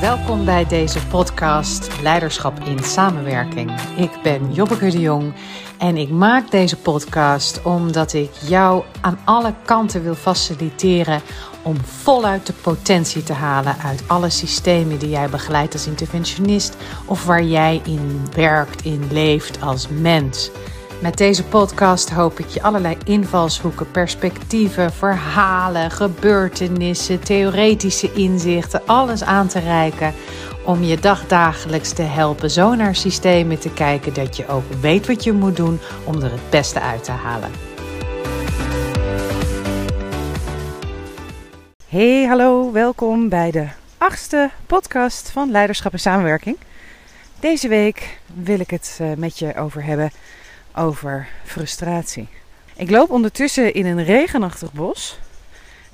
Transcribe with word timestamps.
Welkom 0.00 0.44
bij 0.44 0.66
deze 0.66 1.06
podcast 1.06 2.02
Leiderschap 2.02 2.60
in 2.60 2.78
Samenwerking. 2.78 3.80
Ik 3.96 4.10
ben 4.22 4.52
Jobbeke 4.52 4.90
de 4.90 5.00
Jong 5.00 5.32
en 5.78 5.96
ik 5.96 6.10
maak 6.10 6.50
deze 6.50 6.76
podcast 6.76 7.62
omdat 7.62 8.12
ik 8.12 8.30
jou 8.32 8.84
aan 9.00 9.18
alle 9.24 9.54
kanten 9.64 10.02
wil 10.02 10.14
faciliteren 10.14 11.20
om 11.62 11.76
voluit 11.76 12.46
de 12.46 12.52
potentie 12.52 13.22
te 13.22 13.32
halen 13.32 13.76
uit 13.76 14.02
alle 14.06 14.30
systemen 14.30 14.98
die 14.98 15.10
jij 15.10 15.28
begeleidt 15.28 15.72
als 15.72 15.86
interventionist 15.86 16.76
of 17.06 17.24
waar 17.24 17.44
jij 17.44 17.80
in 17.84 18.20
werkt, 18.34 18.84
in 18.84 19.08
leeft 19.12 19.62
als 19.62 19.88
mens. 19.88 20.50
Met 21.00 21.16
deze 21.16 21.44
podcast 21.44 22.10
hoop 22.10 22.38
ik 22.38 22.46
je 22.46 22.62
allerlei 22.62 22.96
invalshoeken, 23.04 23.90
perspectieven, 23.90 24.92
verhalen, 24.92 25.90
gebeurtenissen, 25.90 27.20
theoretische 27.20 28.12
inzichten, 28.12 28.86
alles 28.86 29.22
aan 29.22 29.48
te 29.48 29.58
reiken 29.58 30.14
om 30.64 30.82
je 30.82 30.96
dagdagelijks 30.96 31.92
te 31.92 32.02
helpen 32.02 32.50
zo 32.50 32.74
naar 32.74 32.94
systemen 32.94 33.58
te 33.58 33.72
kijken 33.72 34.14
dat 34.14 34.36
je 34.36 34.48
ook 34.48 34.72
weet 34.80 35.06
wat 35.06 35.24
je 35.24 35.32
moet 35.32 35.56
doen 35.56 35.78
om 36.04 36.22
er 36.22 36.30
het 36.30 36.50
beste 36.50 36.80
uit 36.80 37.04
te 37.04 37.10
halen. 37.10 37.50
Hey, 41.88 42.24
hallo, 42.24 42.72
welkom 42.72 43.28
bij 43.28 43.50
de 43.50 43.68
achtste 43.98 44.50
podcast 44.66 45.30
van 45.30 45.50
Leiderschap 45.50 45.92
en 45.92 46.00
Samenwerking. 46.00 46.56
Deze 47.38 47.68
week 47.68 48.20
wil 48.34 48.60
ik 48.60 48.70
het 48.70 48.98
eh, 49.00 49.06
met 49.16 49.38
je 49.38 49.56
over 49.56 49.84
hebben 49.84 50.10
over 50.74 51.28
frustratie. 51.44 52.28
Ik 52.76 52.90
loop 52.90 53.10
ondertussen 53.10 53.74
in 53.74 53.86
een 53.86 54.04
regenachtig 54.04 54.72
bos. 54.72 55.18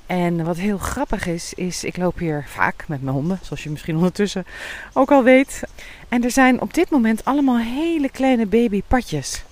En 0.05 0.43
wat 0.43 0.57
heel 0.57 0.77
grappig 0.77 1.25
is, 1.25 1.53
is 1.53 1.83
ik 1.83 1.97
loop 1.97 2.17
hier 2.17 2.45
vaak 2.47 2.87
met 2.87 3.01
mijn 3.01 3.15
honden, 3.15 3.39
zoals 3.41 3.63
je 3.63 3.69
misschien 3.69 3.95
ondertussen 4.01 4.45
ook 4.93 5.11
al 5.11 5.23
weet. 5.23 5.63
En 6.09 6.23
er 6.23 6.31
zijn 6.31 6.61
op 6.61 6.73
dit 6.73 6.89
moment 6.89 7.25
allemaal 7.25 7.57
hele 7.57 8.09
kleine 8.09 8.45
babypadjes. 8.45 9.43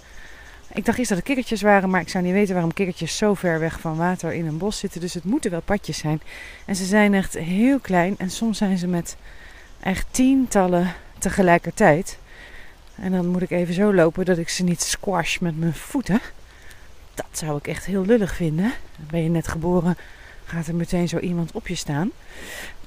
Ik 0.73 0.85
dacht 0.85 0.97
eerst 0.97 1.09
dat 1.09 1.17
het 1.17 1.27
kikkertjes 1.27 1.61
waren, 1.61 1.89
maar 1.89 2.01
ik 2.01 2.09
zou 2.09 2.23
niet 2.23 2.33
weten 2.33 2.53
waarom 2.53 2.73
kikkertjes 2.73 3.17
zo 3.17 3.33
ver 3.33 3.59
weg 3.59 3.79
van 3.79 3.95
water 3.95 4.33
in 4.33 4.45
een 4.45 4.57
bos 4.57 4.79
zitten. 4.79 5.01
Dus 5.01 5.13
het 5.13 5.23
moeten 5.23 5.51
wel 5.51 5.61
padjes 5.61 5.97
zijn. 5.97 6.21
En 6.65 6.75
ze 6.75 6.85
zijn 6.85 7.13
echt 7.13 7.33
heel 7.33 7.79
klein 7.79 8.15
en 8.17 8.29
soms 8.29 8.57
zijn 8.57 8.77
ze 8.77 8.87
met 8.87 9.15
echt 9.79 10.05
tientallen 10.11 10.93
tegelijkertijd. 11.19 12.17
En 12.95 13.11
dan 13.11 13.27
moet 13.27 13.41
ik 13.41 13.51
even 13.51 13.73
zo 13.73 13.93
lopen 13.93 14.25
dat 14.25 14.37
ik 14.37 14.49
ze 14.49 14.63
niet 14.63 14.81
squash 14.81 15.37
met 15.37 15.59
mijn 15.59 15.73
voeten. 15.73 16.19
Dat 17.13 17.25
zou 17.31 17.57
ik 17.57 17.67
echt 17.67 17.85
heel 17.85 18.05
lullig 18.05 18.35
vinden. 18.35 18.73
Ben 19.09 19.23
je 19.23 19.29
net 19.29 19.47
geboren, 19.47 19.97
gaat 20.45 20.67
er 20.67 20.75
meteen 20.75 21.07
zo 21.07 21.17
iemand 21.17 21.51
op 21.51 21.67
je 21.67 21.75
staan. 21.75 22.11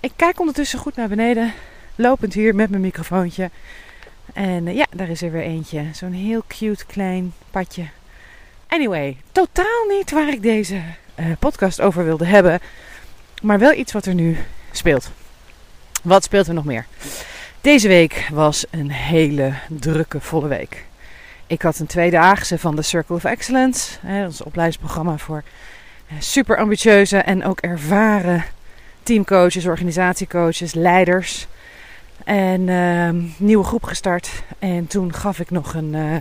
Ik 0.00 0.12
kijk 0.16 0.40
ondertussen 0.40 0.78
goed 0.78 0.96
naar 0.96 1.08
beneden, 1.08 1.52
lopend 1.94 2.34
hier 2.34 2.54
met 2.54 2.70
mijn 2.70 2.82
microfoontje. 2.82 3.50
En 4.32 4.66
eh, 4.66 4.74
ja, 4.74 4.86
daar 4.90 5.08
is 5.08 5.22
er 5.22 5.32
weer 5.32 5.42
eentje. 5.42 5.84
Zo'n 5.92 6.12
heel 6.12 6.42
cute 6.46 6.86
klein 6.86 7.32
padje. 7.50 7.86
Anyway, 8.66 9.16
totaal 9.32 9.84
niet 9.88 10.10
waar 10.10 10.28
ik 10.28 10.42
deze 10.42 10.82
uh, 11.20 11.26
podcast 11.38 11.80
over 11.80 12.04
wilde 12.04 12.24
hebben. 12.24 12.60
Maar 13.42 13.58
wel 13.58 13.72
iets 13.72 13.92
wat 13.92 14.06
er 14.06 14.14
nu 14.14 14.36
speelt. 14.72 15.10
Wat 16.02 16.24
speelt 16.24 16.46
er 16.46 16.54
nog 16.54 16.64
meer? 16.64 16.86
Deze 17.68 17.88
week 17.88 18.28
was 18.32 18.64
een 18.70 18.90
hele 18.90 19.52
drukke, 19.68 20.20
volle 20.20 20.48
week. 20.48 20.84
Ik 21.46 21.62
had 21.62 21.78
een 21.78 21.86
tweedaagse 21.86 22.58
van 22.58 22.76
de 22.76 22.82
Circle 22.82 23.14
of 23.14 23.24
Excellence. 23.24 23.98
Hè, 24.00 24.26
opleidingsprogramma 24.44 25.18
voor 25.18 25.42
eh, 26.06 26.16
super 26.18 26.58
ambitieuze 26.58 27.16
en 27.18 27.44
ook 27.44 27.60
ervaren 27.60 28.44
teamcoaches, 29.02 29.66
organisatiecoaches, 29.66 30.74
leiders. 30.74 31.46
En 32.24 32.68
uh, 32.68 33.08
nieuwe 33.36 33.64
groep 33.64 33.84
gestart. 33.84 34.30
En 34.58 34.86
toen 34.86 35.14
gaf 35.14 35.40
ik 35.40 35.50
nog 35.50 35.74
een, 35.74 35.94
uh, 35.94 36.16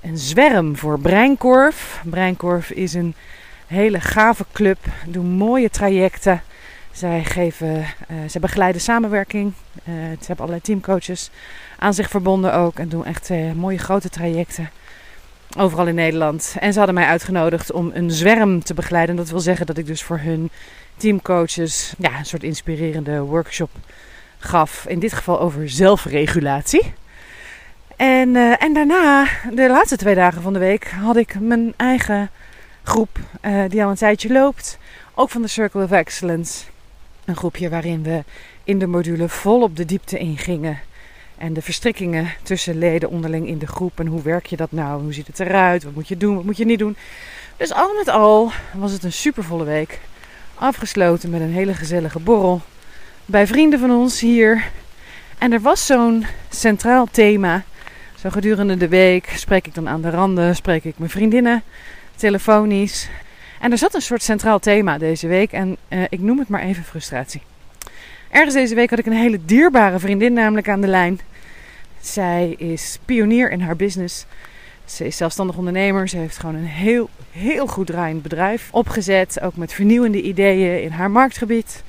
een 0.00 0.18
zwerm 0.18 0.76
voor 0.76 0.98
Breinkorf. 0.98 2.00
Breinkorf 2.04 2.70
is 2.70 2.94
een 2.94 3.14
hele 3.66 4.00
gave 4.00 4.44
club. 4.52 4.78
Doen 5.06 5.26
mooie 5.26 5.70
trajecten. 5.70 6.42
Zij, 6.92 7.24
geven, 7.24 7.76
uh, 7.76 8.28
ze 8.30 8.40
begeleiden 8.40 8.80
samenwerking. 8.80 9.52
Uh, 9.74 9.94
ze 9.94 10.26
hebben 10.26 10.36
allerlei 10.36 10.60
teamcoaches 10.60 11.30
aan 11.78 11.94
zich 11.94 12.08
verbonden 12.08 12.54
ook. 12.54 12.78
En 12.78 12.88
doen 12.88 13.04
echt 13.04 13.30
uh, 13.30 13.52
mooie 13.52 13.78
grote 13.78 14.08
trajecten. 14.08 14.70
Overal 15.58 15.86
in 15.86 15.94
Nederland. 15.94 16.56
En 16.60 16.72
ze 16.72 16.78
hadden 16.78 16.94
mij 16.94 17.06
uitgenodigd 17.06 17.72
om 17.72 17.90
een 17.94 18.10
zwerm 18.10 18.62
te 18.64 18.74
begeleiden. 18.74 19.16
Dat 19.16 19.30
wil 19.30 19.40
zeggen 19.40 19.66
dat 19.66 19.78
ik 19.78 19.86
dus 19.86 20.02
voor 20.02 20.18
hun 20.18 20.50
teamcoaches 20.96 21.94
ja, 21.98 22.18
een 22.18 22.26
soort 22.26 22.42
inspirerende 22.42 23.20
workshop 23.20 23.70
gaf. 24.38 24.84
In 24.88 24.98
dit 24.98 25.12
geval 25.12 25.40
over 25.40 25.68
zelfregulatie. 25.70 26.94
En, 27.96 28.36
en 28.58 28.72
daarna, 28.74 29.26
de 29.54 29.68
laatste 29.68 29.96
twee 29.96 30.14
dagen 30.14 30.42
van 30.42 30.52
de 30.52 30.58
week, 30.58 30.90
had 30.90 31.16
ik 31.16 31.40
mijn 31.40 31.74
eigen 31.76 32.30
groep 32.82 33.18
die 33.68 33.84
al 33.84 33.90
een 33.90 33.96
tijdje 33.96 34.32
loopt. 34.32 34.78
Ook 35.14 35.30
van 35.30 35.42
de 35.42 35.48
Circle 35.48 35.82
of 35.82 35.90
Excellence. 35.90 36.64
Een 37.24 37.36
groepje 37.36 37.68
waarin 37.68 38.02
we 38.02 38.24
in 38.64 38.78
de 38.78 38.86
module 38.86 39.28
vol 39.28 39.62
op 39.62 39.76
de 39.76 39.84
diepte 39.84 40.18
ingingen. 40.18 40.78
En 41.38 41.52
de 41.52 41.62
verstrikkingen 41.62 42.32
tussen 42.42 42.78
leden 42.78 43.10
onderling 43.10 43.46
in 43.46 43.58
de 43.58 43.66
groep. 43.66 44.00
En 44.00 44.06
hoe 44.06 44.22
werk 44.22 44.46
je 44.46 44.56
dat 44.56 44.72
nou? 44.72 45.02
Hoe 45.02 45.12
ziet 45.12 45.26
het 45.26 45.40
eruit? 45.40 45.82
Wat 45.82 45.94
moet 45.94 46.08
je 46.08 46.16
doen? 46.16 46.34
Wat 46.34 46.44
moet 46.44 46.56
je 46.56 46.64
niet 46.64 46.78
doen? 46.78 46.96
Dus 47.56 47.72
al 47.72 47.94
met 47.94 48.08
al 48.08 48.50
was 48.74 48.92
het 48.92 49.02
een 49.02 49.12
supervolle 49.12 49.64
week. 49.64 50.00
Afgesloten 50.54 51.30
met 51.30 51.40
een 51.40 51.52
hele 51.52 51.74
gezellige 51.74 52.18
borrel. 52.18 52.60
Bij 53.26 53.46
vrienden 53.46 53.78
van 53.78 53.90
ons 53.90 54.20
hier. 54.20 54.70
En 55.38 55.52
er 55.52 55.60
was 55.60 55.86
zo'n 55.86 56.26
centraal 56.48 57.06
thema. 57.10 57.64
Zo 58.18 58.30
gedurende 58.30 58.76
de 58.76 58.88
week 58.88 59.32
spreek 59.36 59.66
ik 59.66 59.74
dan 59.74 59.88
aan 59.88 60.02
de 60.02 60.10
randen. 60.10 60.56
Spreek 60.56 60.84
ik 60.84 60.98
mijn 60.98 61.10
vriendinnen 61.10 61.62
telefonisch. 62.16 63.08
En 63.62 63.72
er 63.72 63.78
zat 63.78 63.94
een 63.94 64.02
soort 64.02 64.22
centraal 64.22 64.58
thema 64.58 64.98
deze 64.98 65.26
week 65.26 65.52
en 65.52 65.76
uh, 65.88 66.02
ik 66.08 66.20
noem 66.20 66.38
het 66.38 66.48
maar 66.48 66.60
even 66.60 66.84
frustratie. 66.84 67.42
Ergens 68.30 68.54
deze 68.54 68.74
week 68.74 68.90
had 68.90 68.98
ik 68.98 69.06
een 69.06 69.12
hele 69.12 69.44
dierbare 69.44 69.98
vriendin 69.98 70.32
namelijk 70.32 70.68
aan 70.68 70.80
de 70.80 70.86
lijn. 70.86 71.20
Zij 72.00 72.54
is 72.58 72.98
pionier 73.04 73.50
in 73.50 73.60
haar 73.60 73.76
business. 73.76 74.26
Ze 74.84 75.06
is 75.06 75.16
zelfstandig 75.16 75.56
ondernemer. 75.56 76.08
Ze 76.08 76.16
heeft 76.16 76.38
gewoon 76.38 76.54
een 76.54 76.66
heel, 76.66 77.10
heel 77.30 77.66
goed 77.66 77.86
draaiend 77.86 78.22
bedrijf 78.22 78.68
opgezet. 78.70 79.40
Ook 79.40 79.56
met 79.56 79.72
vernieuwende 79.72 80.22
ideeën 80.22 80.82
in 80.82 80.90
haar 80.90 81.10
marktgebied. 81.10 81.82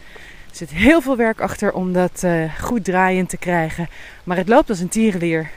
Er 0.50 0.56
zit 0.56 0.70
heel 0.70 1.02
veel 1.02 1.18
werk 1.18 1.42
achter 1.42 1.74
om 1.74 1.94
dat 1.94 2.22
uh, 2.26 2.54
goed 2.60 2.84
draaiend 2.84 3.30
te 3.30 3.38
krijgen. 3.38 3.90
Maar 4.24 4.38
het 4.38 4.48
loopt 4.48 4.70
als 4.70 4.80
een 4.80 4.90
tierenlier. 4.90 5.50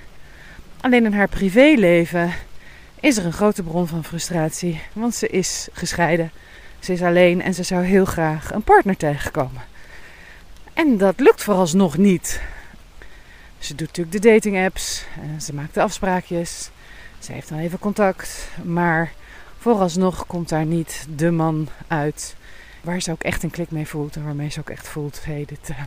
Alleen 0.81 1.05
in 1.05 1.13
haar 1.13 1.29
privéleven 1.29 2.31
is 3.07 3.17
er 3.17 3.25
een 3.25 3.33
grote 3.33 3.63
bron 3.63 3.87
van 3.87 4.05
frustratie. 4.05 4.81
Want 4.93 5.15
ze 5.15 5.29
is 5.29 5.69
gescheiden. 5.73 6.31
Ze 6.79 6.93
is 6.93 7.03
alleen 7.03 7.43
en 7.43 7.55
ze 7.55 7.63
zou 7.63 7.85
heel 7.85 8.05
graag 8.05 8.53
een 8.53 8.63
partner 8.63 8.97
tegenkomen. 8.97 9.63
En 10.73 10.97
dat 10.97 11.21
lukt 11.21 11.43
vooralsnog 11.43 11.97
niet. 11.97 12.41
Ze 13.59 13.75
doet 13.75 13.87
natuurlijk 13.87 14.23
de 14.23 14.31
dating 14.31 14.65
apps. 14.65 15.05
Ze 15.41 15.55
maakt 15.55 15.75
de 15.75 15.83
afspraakjes. 15.83 16.71
Ze 17.19 17.33
heeft 17.33 17.49
dan 17.49 17.59
even 17.59 17.79
contact. 17.79 18.49
Maar 18.63 19.13
vooralsnog 19.59 20.27
komt 20.27 20.49
daar 20.49 20.67
niet 20.67 21.07
de 21.17 21.31
man 21.31 21.69
uit 21.87 22.37
waar 22.81 23.01
ze 23.01 23.11
ook 23.11 23.23
echt 23.23 23.43
een 23.43 23.51
klik 23.51 23.71
mee 23.71 23.87
voelt. 23.87 24.17
En 24.17 24.25
waarmee 24.25 24.51
ze 24.51 24.61
ook 24.61 24.71
echt 24.71 24.89
voelt, 24.89 25.25
hé, 25.25 25.33
hey, 25.33 25.45
dit, 25.45 25.69
uh, 25.71 25.83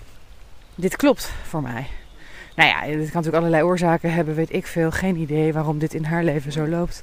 dit 0.75 0.95
klopt 0.95 1.31
voor 1.47 1.61
mij. 1.61 1.87
Nou 2.59 2.71
ja, 2.71 2.81
dit 2.81 2.95
kan 2.95 2.97
natuurlijk 3.05 3.35
allerlei 3.35 3.63
oorzaken 3.63 4.13
hebben, 4.13 4.35
weet 4.35 4.53
ik 4.53 4.67
veel. 4.67 4.91
Geen 4.91 5.15
idee 5.15 5.53
waarom 5.53 5.79
dit 5.79 5.93
in 5.93 6.03
haar 6.03 6.23
leven 6.23 6.51
zo 6.51 6.67
loopt. 6.67 7.01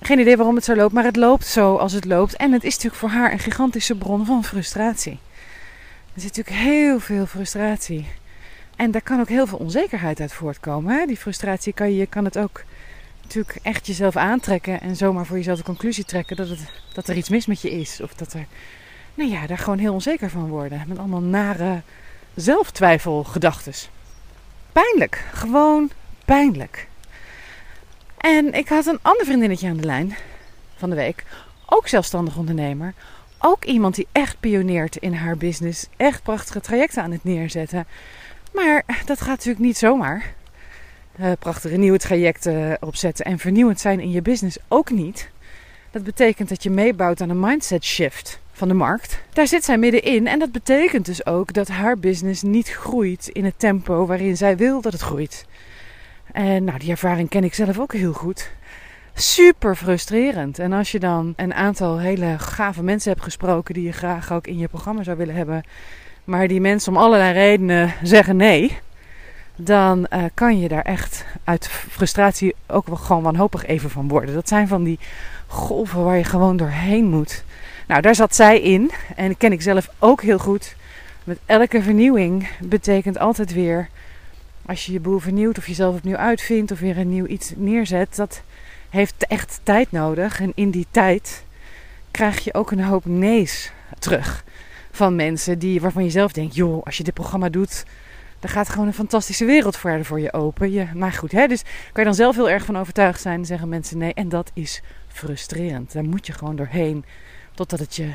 Geen 0.00 0.18
idee 0.18 0.36
waarom 0.36 0.54
het 0.54 0.64
zo 0.64 0.76
loopt, 0.76 0.92
maar 0.92 1.04
het 1.04 1.16
loopt 1.16 1.46
zo 1.46 1.76
als 1.76 1.92
het 1.92 2.04
loopt. 2.04 2.36
En 2.36 2.52
het 2.52 2.64
is 2.64 2.74
natuurlijk 2.74 3.00
voor 3.00 3.08
haar 3.08 3.32
een 3.32 3.38
gigantische 3.38 3.94
bron 3.94 4.26
van 4.26 4.44
frustratie. 4.44 5.18
Er 6.14 6.20
zit 6.20 6.36
natuurlijk 6.36 6.66
heel 6.66 7.00
veel 7.00 7.26
frustratie. 7.26 8.06
En 8.76 8.90
daar 8.90 9.02
kan 9.02 9.20
ook 9.20 9.28
heel 9.28 9.46
veel 9.46 9.58
onzekerheid 9.58 10.20
uit 10.20 10.32
voortkomen. 10.32 10.98
Hè? 10.98 11.06
Die 11.06 11.16
frustratie 11.16 11.72
kan 11.72 11.94
je, 11.94 12.06
kan 12.06 12.24
het 12.24 12.38
ook 12.38 12.62
natuurlijk 13.22 13.58
echt 13.62 13.86
jezelf 13.86 14.16
aantrekken 14.16 14.80
en 14.80 14.96
zomaar 14.96 15.26
voor 15.26 15.36
jezelf 15.36 15.58
de 15.58 15.64
conclusie 15.64 16.04
trekken 16.04 16.36
dat, 16.36 16.48
het, 16.48 16.60
dat 16.94 17.08
er 17.08 17.16
iets 17.16 17.28
mis 17.28 17.46
met 17.46 17.60
je 17.60 17.70
is. 17.70 18.00
Of 18.00 18.14
dat 18.14 18.32
er, 18.32 18.46
nou 19.14 19.30
ja, 19.30 19.46
daar 19.46 19.58
gewoon 19.58 19.78
heel 19.78 19.94
onzeker 19.94 20.30
van 20.30 20.48
worden. 20.48 20.84
Met 20.86 20.98
allemaal 20.98 21.22
nare 21.22 21.82
zelftwijfelgedachten 22.34 23.72
pijnlijk. 24.72 25.24
Gewoon 25.32 25.90
pijnlijk. 26.24 26.88
En 28.16 28.52
ik 28.52 28.68
had 28.68 28.86
een 28.86 28.98
ander 29.02 29.24
vriendinnetje 29.26 29.68
aan 29.68 29.76
de 29.76 29.86
lijn 29.86 30.16
van 30.76 30.90
de 30.90 30.96
week. 30.96 31.24
Ook 31.66 31.88
zelfstandig 31.88 32.36
ondernemer. 32.36 32.94
Ook 33.38 33.64
iemand 33.64 33.94
die 33.94 34.06
echt 34.12 34.40
pioneert 34.40 34.96
in 34.96 35.14
haar 35.14 35.36
business. 35.36 35.86
Echt 35.96 36.22
prachtige 36.22 36.60
trajecten 36.60 37.02
aan 37.02 37.10
het 37.10 37.24
neerzetten. 37.24 37.86
Maar 38.52 38.84
dat 39.04 39.20
gaat 39.20 39.28
natuurlijk 39.28 39.64
niet 39.64 39.78
zomaar. 39.78 40.34
Uh, 41.20 41.32
prachtige 41.38 41.76
nieuwe 41.76 41.98
trajecten 41.98 42.76
opzetten 42.80 43.24
en 43.24 43.38
vernieuwend 43.38 43.80
zijn 43.80 44.00
in 44.00 44.10
je 44.10 44.22
business 44.22 44.58
ook 44.68 44.90
niet. 44.90 45.30
Dat 45.90 46.04
betekent 46.04 46.48
dat 46.48 46.62
je 46.62 46.70
meebouwt 46.70 47.20
aan 47.20 47.30
een 47.30 47.40
mindset 47.40 47.84
shift 47.84 48.40
van 48.60 48.68
de 48.68 48.74
markt. 48.74 49.20
Daar 49.32 49.46
zit 49.46 49.64
zij 49.64 49.78
middenin 49.78 50.26
en 50.26 50.38
dat 50.38 50.52
betekent 50.52 51.06
dus 51.06 51.26
ook 51.26 51.52
dat 51.52 51.68
haar 51.68 51.98
business 51.98 52.42
niet 52.42 52.68
groeit 52.68 53.28
in 53.28 53.44
het 53.44 53.54
tempo 53.56 54.06
waarin 54.06 54.36
zij 54.36 54.56
wil 54.56 54.80
dat 54.80 54.92
het 54.92 55.00
groeit. 55.00 55.46
En 56.32 56.64
nou, 56.64 56.78
die 56.78 56.90
ervaring 56.90 57.28
ken 57.28 57.44
ik 57.44 57.54
zelf 57.54 57.78
ook 57.78 57.92
heel 57.92 58.12
goed. 58.12 58.50
Super 59.14 59.76
frustrerend. 59.76 60.58
En 60.58 60.72
als 60.72 60.92
je 60.92 60.98
dan 60.98 61.32
een 61.36 61.54
aantal 61.54 61.98
hele 61.98 62.38
gave 62.38 62.82
mensen 62.82 63.10
hebt 63.10 63.24
gesproken 63.24 63.74
die 63.74 63.84
je 63.84 63.92
graag 63.92 64.32
ook 64.32 64.46
in 64.46 64.58
je 64.58 64.68
programma 64.68 65.02
zou 65.02 65.16
willen 65.16 65.34
hebben, 65.34 65.62
maar 66.24 66.48
die 66.48 66.60
mensen 66.60 66.92
om 66.92 66.98
allerlei 66.98 67.32
redenen 67.32 67.94
zeggen 68.02 68.36
nee, 68.36 68.78
dan 69.56 70.06
uh, 70.10 70.24
kan 70.34 70.60
je 70.60 70.68
daar 70.68 70.84
echt 70.84 71.24
uit 71.44 71.68
frustratie 71.68 72.54
ook 72.66 72.86
wel 72.86 72.96
gewoon 72.96 73.22
wanhopig 73.22 73.66
even 73.66 73.90
van 73.90 74.08
worden. 74.08 74.34
Dat 74.34 74.48
zijn 74.48 74.68
van 74.68 74.84
die 74.84 74.98
golven 75.46 76.04
waar 76.04 76.16
je 76.16 76.24
gewoon 76.24 76.56
doorheen 76.56 77.04
moet. 77.04 77.44
Nou, 77.90 78.02
daar 78.02 78.14
zat 78.14 78.34
zij 78.34 78.60
in 78.60 78.90
en 79.16 79.28
dat 79.28 79.36
ken 79.36 79.52
ik 79.52 79.62
zelf 79.62 79.88
ook 79.98 80.22
heel 80.22 80.38
goed. 80.38 80.76
Met 81.24 81.38
elke 81.46 81.82
vernieuwing 81.82 82.48
betekent 82.60 83.18
altijd 83.18 83.52
weer, 83.52 83.88
als 84.66 84.86
je 84.86 84.92
je 84.92 85.00
boel 85.00 85.18
vernieuwt 85.18 85.58
of 85.58 85.66
jezelf 85.66 85.96
opnieuw 85.96 86.16
uitvindt 86.16 86.70
of 86.70 86.80
weer 86.80 86.98
een 86.98 87.08
nieuw 87.08 87.26
iets 87.26 87.52
neerzet, 87.56 88.16
dat 88.16 88.42
heeft 88.90 89.26
echt 89.26 89.60
tijd 89.62 89.92
nodig. 89.92 90.40
En 90.40 90.52
in 90.54 90.70
die 90.70 90.86
tijd 90.90 91.44
krijg 92.10 92.44
je 92.44 92.54
ook 92.54 92.70
een 92.70 92.82
hoop 92.82 93.04
nee's 93.04 93.72
terug 93.98 94.44
van 94.90 95.16
mensen 95.16 95.58
die, 95.58 95.80
waarvan 95.80 96.04
je 96.04 96.10
zelf 96.10 96.32
denkt, 96.32 96.54
joh, 96.54 96.82
als 96.82 96.96
je 96.96 97.04
dit 97.04 97.14
programma 97.14 97.48
doet, 97.48 97.84
dan 98.40 98.50
gaat 98.50 98.68
gewoon 98.68 98.86
een 98.86 98.94
fantastische 98.94 99.44
wereld 99.44 99.76
verder 99.76 100.04
voor 100.04 100.20
je 100.20 100.32
open. 100.32 100.72
Je, 100.72 100.86
maar 100.94 101.12
goed, 101.12 101.32
hè, 101.32 101.46
dus 101.46 101.62
kan 101.62 102.02
je 102.02 102.04
dan 102.04 102.14
zelf 102.14 102.36
heel 102.36 102.50
erg 102.50 102.64
van 102.64 102.78
overtuigd 102.78 103.20
zijn 103.20 103.38
en 103.38 103.46
zeggen 103.46 103.68
mensen 103.68 103.98
nee. 103.98 104.14
En 104.14 104.28
dat 104.28 104.50
is 104.54 104.82
frustrerend. 105.08 105.92
Daar 105.92 106.04
moet 106.04 106.26
je 106.26 106.32
gewoon 106.32 106.56
doorheen 106.56 107.04
totdat 107.54 107.78
het 107.78 107.96
je, 107.96 108.10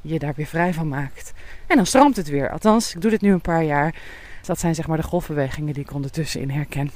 je 0.00 0.18
daar 0.18 0.34
weer 0.36 0.46
vrij 0.46 0.74
van 0.74 0.88
maakt. 0.88 1.32
En 1.66 1.76
dan 1.76 1.86
stroomt 1.86 2.16
het 2.16 2.28
weer. 2.28 2.50
Althans, 2.50 2.94
ik 2.94 3.00
doe 3.00 3.10
dit 3.10 3.20
nu 3.20 3.32
een 3.32 3.40
paar 3.40 3.64
jaar. 3.64 3.94
Dat 4.42 4.58
zijn 4.60 4.74
zeg 4.74 4.86
maar 4.86 4.96
de 4.96 5.02
golfbewegingen 5.02 5.74
die 5.74 5.82
ik 5.82 5.92
ondertussen 5.92 6.40
in 6.40 6.50
herken. 6.50 6.90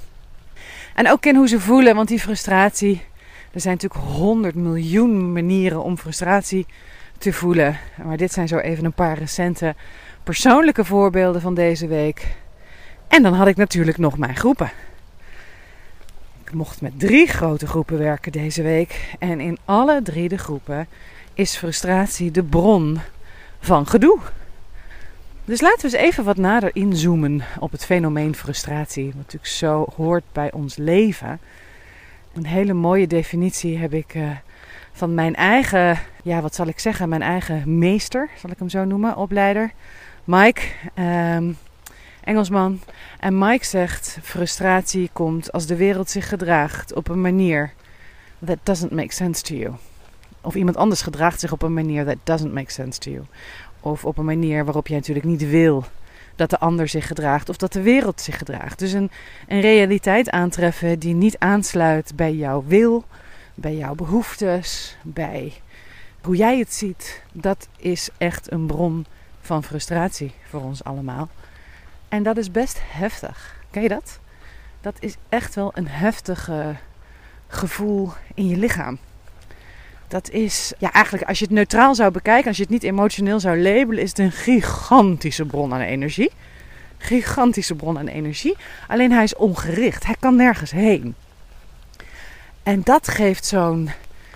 En 0.95 1.11
ook 1.11 1.21
ken 1.21 1.37
hoe 1.37 1.49
ze 1.49 1.61
voelen, 1.61 1.95
want 1.95 2.09
die 2.09 2.21
frustratie. 2.21 3.03
Er 3.51 3.61
zijn 3.61 3.75
natuurlijk 3.75 4.05
honderd 4.05 4.55
miljoen 4.55 5.33
manieren 5.33 5.83
om 5.83 5.99
frustratie 5.99 6.67
te 7.19 7.33
voelen. 7.33 7.79
Maar 8.05 8.17
dit 8.17 8.33
zijn 8.33 8.49
zo 8.49 8.57
even 8.57 8.85
een 8.85 8.93
paar 8.93 9.19
recente 9.19 9.75
persoonlijke 10.23 10.85
voorbeelden 10.85 11.41
van 11.41 11.55
deze 11.55 11.87
week. 11.87 12.27
En 13.09 13.23
dan 13.23 13.33
had 13.33 13.47
ik 13.47 13.57
natuurlijk 13.57 13.99
nog 13.99 14.19
mijn 14.19 14.37
groepen. 14.37 14.71
Ik 16.45 16.53
mocht 16.53 16.81
met 16.81 16.99
drie 16.99 17.27
grote 17.27 17.67
groepen 17.67 17.99
werken 17.99 18.33
deze 18.33 18.63
week. 18.63 19.15
En 19.19 19.41
in 19.41 19.59
alle 19.65 20.03
drie 20.03 20.29
de 20.29 20.39
groepen 20.39 20.87
is 21.35 21.57
frustratie 21.57 22.31
de 22.31 22.43
bron 22.43 22.99
van 23.61 23.87
gedoe. 23.87 24.19
Dus 25.45 25.61
laten 25.61 25.91
we 25.91 25.97
eens 25.97 26.07
even 26.07 26.25
wat 26.25 26.37
nader 26.37 26.71
inzoomen 26.73 27.43
op 27.59 27.73
het 27.73 27.85
fenomeen 27.85 28.35
frustratie. 28.35 29.07
Wat 29.07 29.15
natuurlijk 29.15 29.47
zo 29.47 29.87
hoort 29.97 30.25
bij 30.33 30.53
ons 30.53 30.77
leven. 30.77 31.39
Een 32.35 32.47
hele 32.47 32.73
mooie 32.73 33.07
definitie 33.07 33.79
heb 33.79 33.93
ik 33.93 34.15
uh, 34.15 34.31
van 34.93 35.15
mijn 35.15 35.35
eigen, 35.35 35.99
ja 36.23 36.41
wat 36.41 36.55
zal 36.55 36.67
ik 36.67 36.79
zeggen, 36.79 37.09
mijn 37.09 37.23
eigen 37.23 37.79
meester, 37.79 38.29
zal 38.37 38.51
ik 38.51 38.59
hem 38.59 38.69
zo 38.69 38.85
noemen, 38.85 39.17
opleider. 39.17 39.73
Mike. 40.25 40.63
Um, 40.95 41.57
Engelsman. 42.25 42.81
En 43.19 43.39
Mike 43.39 43.65
zegt: 43.65 44.19
frustratie 44.23 45.11
komt 45.13 45.53
als 45.53 45.67
de 45.67 45.77
wereld 45.77 46.11
zich 46.11 46.29
gedraagt 46.29 46.95
op 46.95 47.09
een 47.09 47.21
manier 47.21 47.73
that 48.45 48.59
doesn't 48.63 48.91
make 48.91 49.15
sense 49.15 49.43
to 49.43 49.55
you. 49.55 49.75
Of 50.41 50.55
iemand 50.55 50.77
anders 50.77 51.03
gedraagt 51.03 51.41
zich 51.41 51.53
op 51.53 51.63
een 51.63 51.75
manier 51.75 52.05
that 52.05 52.17
doesn't 52.25 52.53
make 52.53 52.73
sense 52.73 52.99
to 52.99 53.11
you. 53.11 53.25
Of 53.81 54.05
op 54.05 54.19
een 54.19 54.25
manier 54.25 54.65
waarop 54.65 54.87
jij 54.87 54.97
natuurlijk 54.97 55.27
niet 55.27 55.51
wil 55.51 55.85
dat 56.37 56.51
de 56.51 56.59
ander 56.59 56.89
zich 56.89 57.07
gedraagt 57.07 57.49
of 57.49 57.57
dat 57.57 57.73
de 57.73 57.83
wereld 57.83 58.21
zich 58.21 58.39
gedraagt. 58.39 58.79
Dus 58.79 58.93
een, 58.93 59.11
een 59.49 59.61
realiteit 59.61 60.31
aantreffen 60.31 60.99
die 60.99 61.15
niet 61.15 61.39
aansluit 61.39 62.13
bij 62.17 62.35
jouw 62.35 62.65
wil, 62.67 63.05
bij 63.55 63.77
jouw 63.77 63.95
behoeftes, 63.95 64.97
bij 65.03 65.53
hoe 66.23 66.37
jij 66.37 66.59
het 66.59 66.75
ziet. 66.75 67.23
Dat 67.33 67.69
is 67.77 68.09
echt 68.19 68.53
een 68.53 68.67
bron 68.67 69.07
van 69.41 69.65
frustratie 69.65 70.35
voor 70.49 70.61
ons 70.61 70.85
allemaal. 70.85 71.29
En 72.09 72.23
dat 72.23 72.37
is 72.37 72.51
best 72.51 72.81
heftig. 72.83 73.65
Ken 73.71 73.83
je 73.83 73.89
dat? 73.89 74.19
Dat 74.81 74.97
is 74.99 75.17
echt 75.29 75.55
wel 75.55 75.71
een 75.75 75.89
heftig 75.89 76.51
gevoel 77.49 78.13
in 78.35 78.49
je 78.49 78.57
lichaam. 78.57 78.99
Dat 80.11 80.31
is, 80.31 80.73
ja, 80.79 80.93
eigenlijk 80.93 81.29
als 81.29 81.39
je 81.39 81.45
het 81.45 81.55
neutraal 81.55 81.95
zou 81.95 82.11
bekijken, 82.11 82.49
als 82.49 82.57
je 82.57 82.63
het 82.63 82.73
niet 82.73 82.83
emotioneel 82.83 83.41
zou 83.41 83.63
labelen, 83.63 84.03
is 84.03 84.09
het 84.09 84.19
een 84.19 84.33
gigantische 84.33 85.45
bron 85.45 85.75
aan 85.75 85.81
energie. 85.81 86.31
Gigantische 86.99 87.75
bron 87.75 87.99
aan 87.99 88.07
energie. 88.07 88.57
Alleen 88.89 89.13
hij 89.13 89.23
is 89.23 89.35
ongericht. 89.35 90.07
Hij 90.07 90.17
kan 90.21 90.37
nergens 90.37 90.71
heen. 90.71 91.15
En 92.63 92.81
dat 92.83 93.09
geeft 93.09 93.45
zo'n 93.45 93.91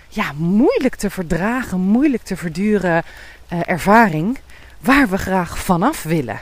ja, 0.09 0.32
moeilijk 0.37 0.94
te 0.94 1.11
verdragen, 1.11 1.81
moeilijk 1.81 2.23
te 2.23 2.37
verduren 2.37 3.03
uh, 3.53 3.61
ervaring 3.67 4.38
waar 4.81 5.09
we 5.09 5.19
graag 5.19 5.59
vanaf 5.59 6.03
willen. 6.03 6.41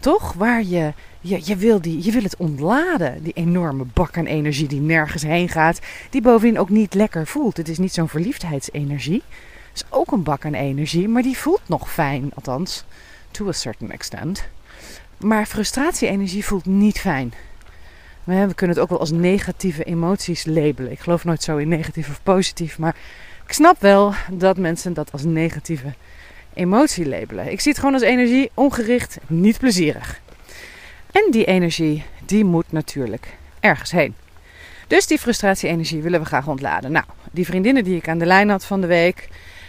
Toch? 0.00 0.32
Waar 0.32 0.62
je, 0.62 0.92
je, 1.20 1.40
je, 1.44 1.56
wil 1.56 1.80
die, 1.80 2.04
je 2.04 2.10
wil 2.12 2.22
het 2.22 2.36
ontladen. 2.36 3.22
Die 3.22 3.32
enorme 3.32 3.84
bak 3.92 4.18
aan 4.18 4.26
energie 4.26 4.68
die 4.68 4.80
nergens 4.80 5.22
heen 5.22 5.48
gaat. 5.48 5.80
Die 6.10 6.22
bovendien 6.22 6.58
ook 6.58 6.68
niet 6.68 6.94
lekker 6.94 7.26
voelt. 7.26 7.56
Het 7.56 7.68
is 7.68 7.78
niet 7.78 7.92
zo'n 7.92 8.08
verliefdheidsenergie. 8.08 9.22
Het 9.68 9.76
is 9.76 9.84
ook 9.90 10.12
een 10.12 10.22
bak 10.22 10.44
aan 10.44 10.54
energie, 10.54 11.08
maar 11.08 11.22
die 11.22 11.38
voelt 11.38 11.62
nog 11.66 11.92
fijn. 11.92 12.30
Althans, 12.34 12.84
to 13.30 13.48
a 13.48 13.52
certain 13.52 13.90
extent. 13.90 14.48
Maar 15.16 15.46
frustratie-energie 15.46 16.44
voelt 16.44 16.66
niet 16.66 17.00
fijn. 17.00 17.32
We 18.24 18.54
kunnen 18.54 18.76
het 18.76 18.84
ook 18.84 18.90
wel 18.90 19.00
als 19.00 19.10
negatieve 19.10 19.84
emoties 19.84 20.44
labelen. 20.44 20.90
Ik 20.90 21.00
geloof 21.00 21.24
nooit 21.24 21.42
zo 21.42 21.56
in 21.56 21.68
negatief 21.68 22.08
of 22.08 22.22
positief. 22.22 22.78
Maar 22.78 22.96
ik 23.46 23.52
snap 23.52 23.80
wel 23.80 24.12
dat 24.32 24.56
mensen 24.56 24.92
dat 24.92 25.12
als 25.12 25.24
negatieve 25.24 25.94
emotie 26.58 27.08
labelen. 27.08 27.50
Ik 27.52 27.60
zie 27.60 27.70
het 27.70 27.80
gewoon 27.80 27.94
als 27.94 28.02
energie, 28.02 28.50
ongericht, 28.54 29.18
niet 29.26 29.58
plezierig. 29.58 30.20
En 31.10 31.30
die 31.30 31.44
energie, 31.44 32.04
die 32.26 32.44
moet 32.44 32.72
natuurlijk 32.72 33.36
ergens 33.60 33.90
heen. 33.90 34.14
Dus 34.86 35.06
die 35.06 35.18
frustratie-energie 35.18 36.02
willen 36.02 36.20
we 36.20 36.26
graag 36.26 36.46
ontladen. 36.46 36.92
Nou, 36.92 37.04
die 37.30 37.46
vriendinnen 37.46 37.84
die 37.84 37.96
ik 37.96 38.08
aan 38.08 38.18
de 38.18 38.26
lijn 38.26 38.48
had 38.48 38.64
van 38.64 38.80
de 38.80 38.86
week, 38.86 39.28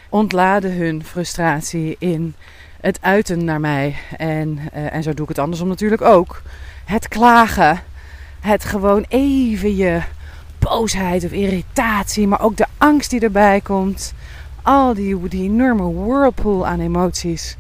ontladen 0.09 0.74
hun 0.74 1.03
frustratie 1.03 1.95
in 2.00 2.36
het 2.81 2.97
uiten 3.01 3.44
naar 3.44 3.59
mij. 3.59 3.95
En, 4.18 4.59
uh, 4.75 4.94
en 4.94 5.03
zo 5.03 5.13
doe 5.13 5.24
ik 5.24 5.30
het 5.30 5.39
andersom 5.39 5.68
natuurlijk 5.68 6.01
ook. 6.01 6.42
Het 6.85 7.07
klagen. 7.07 7.81
Het 8.40 8.66
gewoon 8.66 9.06
even 9.07 9.75
je 9.75 10.02
boosheid 10.59 11.23
of 11.23 11.31
irritatie, 11.31 12.28
maar 12.28 12.42
ook 12.42 12.57
de 12.57 12.66
angst 12.78 13.09
die 13.09 13.19
erbij 13.19 13.61
komt 13.61 14.14
al 14.63 14.94
die, 14.94 15.28
die 15.28 15.44
enorme 15.44 15.94
whirlpool 15.94 16.68
aan 16.68 16.80
emoties. 16.80 17.57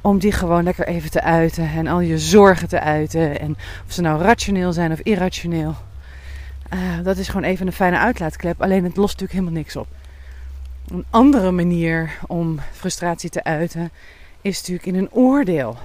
Om 0.00 0.18
die 0.18 0.32
gewoon 0.32 0.64
lekker 0.64 0.86
even 0.86 1.10
te 1.10 1.22
uiten. 1.22 1.68
En 1.68 1.86
al 1.86 2.00
je 2.00 2.18
zorgen 2.18 2.68
te 2.68 2.80
uiten. 2.80 3.40
En 3.40 3.56
of 3.86 3.92
ze 3.92 4.00
nou 4.00 4.22
rationeel 4.22 4.72
zijn 4.72 4.92
of 4.92 5.00
irrationeel. 5.00 5.74
Uh, 6.74 7.04
dat 7.04 7.16
is 7.16 7.28
gewoon 7.28 7.48
even 7.48 7.66
een 7.66 7.72
fijne 7.72 7.98
uitlaatklep. 7.98 8.62
Alleen 8.62 8.84
het 8.84 8.96
lost 8.96 9.20
natuurlijk 9.20 9.32
helemaal 9.32 9.60
niks 9.60 9.76
op. 9.76 9.86
Een 10.88 11.04
andere 11.10 11.50
manier 11.50 12.18
om 12.26 12.60
frustratie 12.72 13.30
te 13.30 13.44
uiten 13.44 13.90
is 14.40 14.58
natuurlijk 14.58 14.86
in 14.86 14.94
een 14.94 15.12
oordeel. 15.12 15.76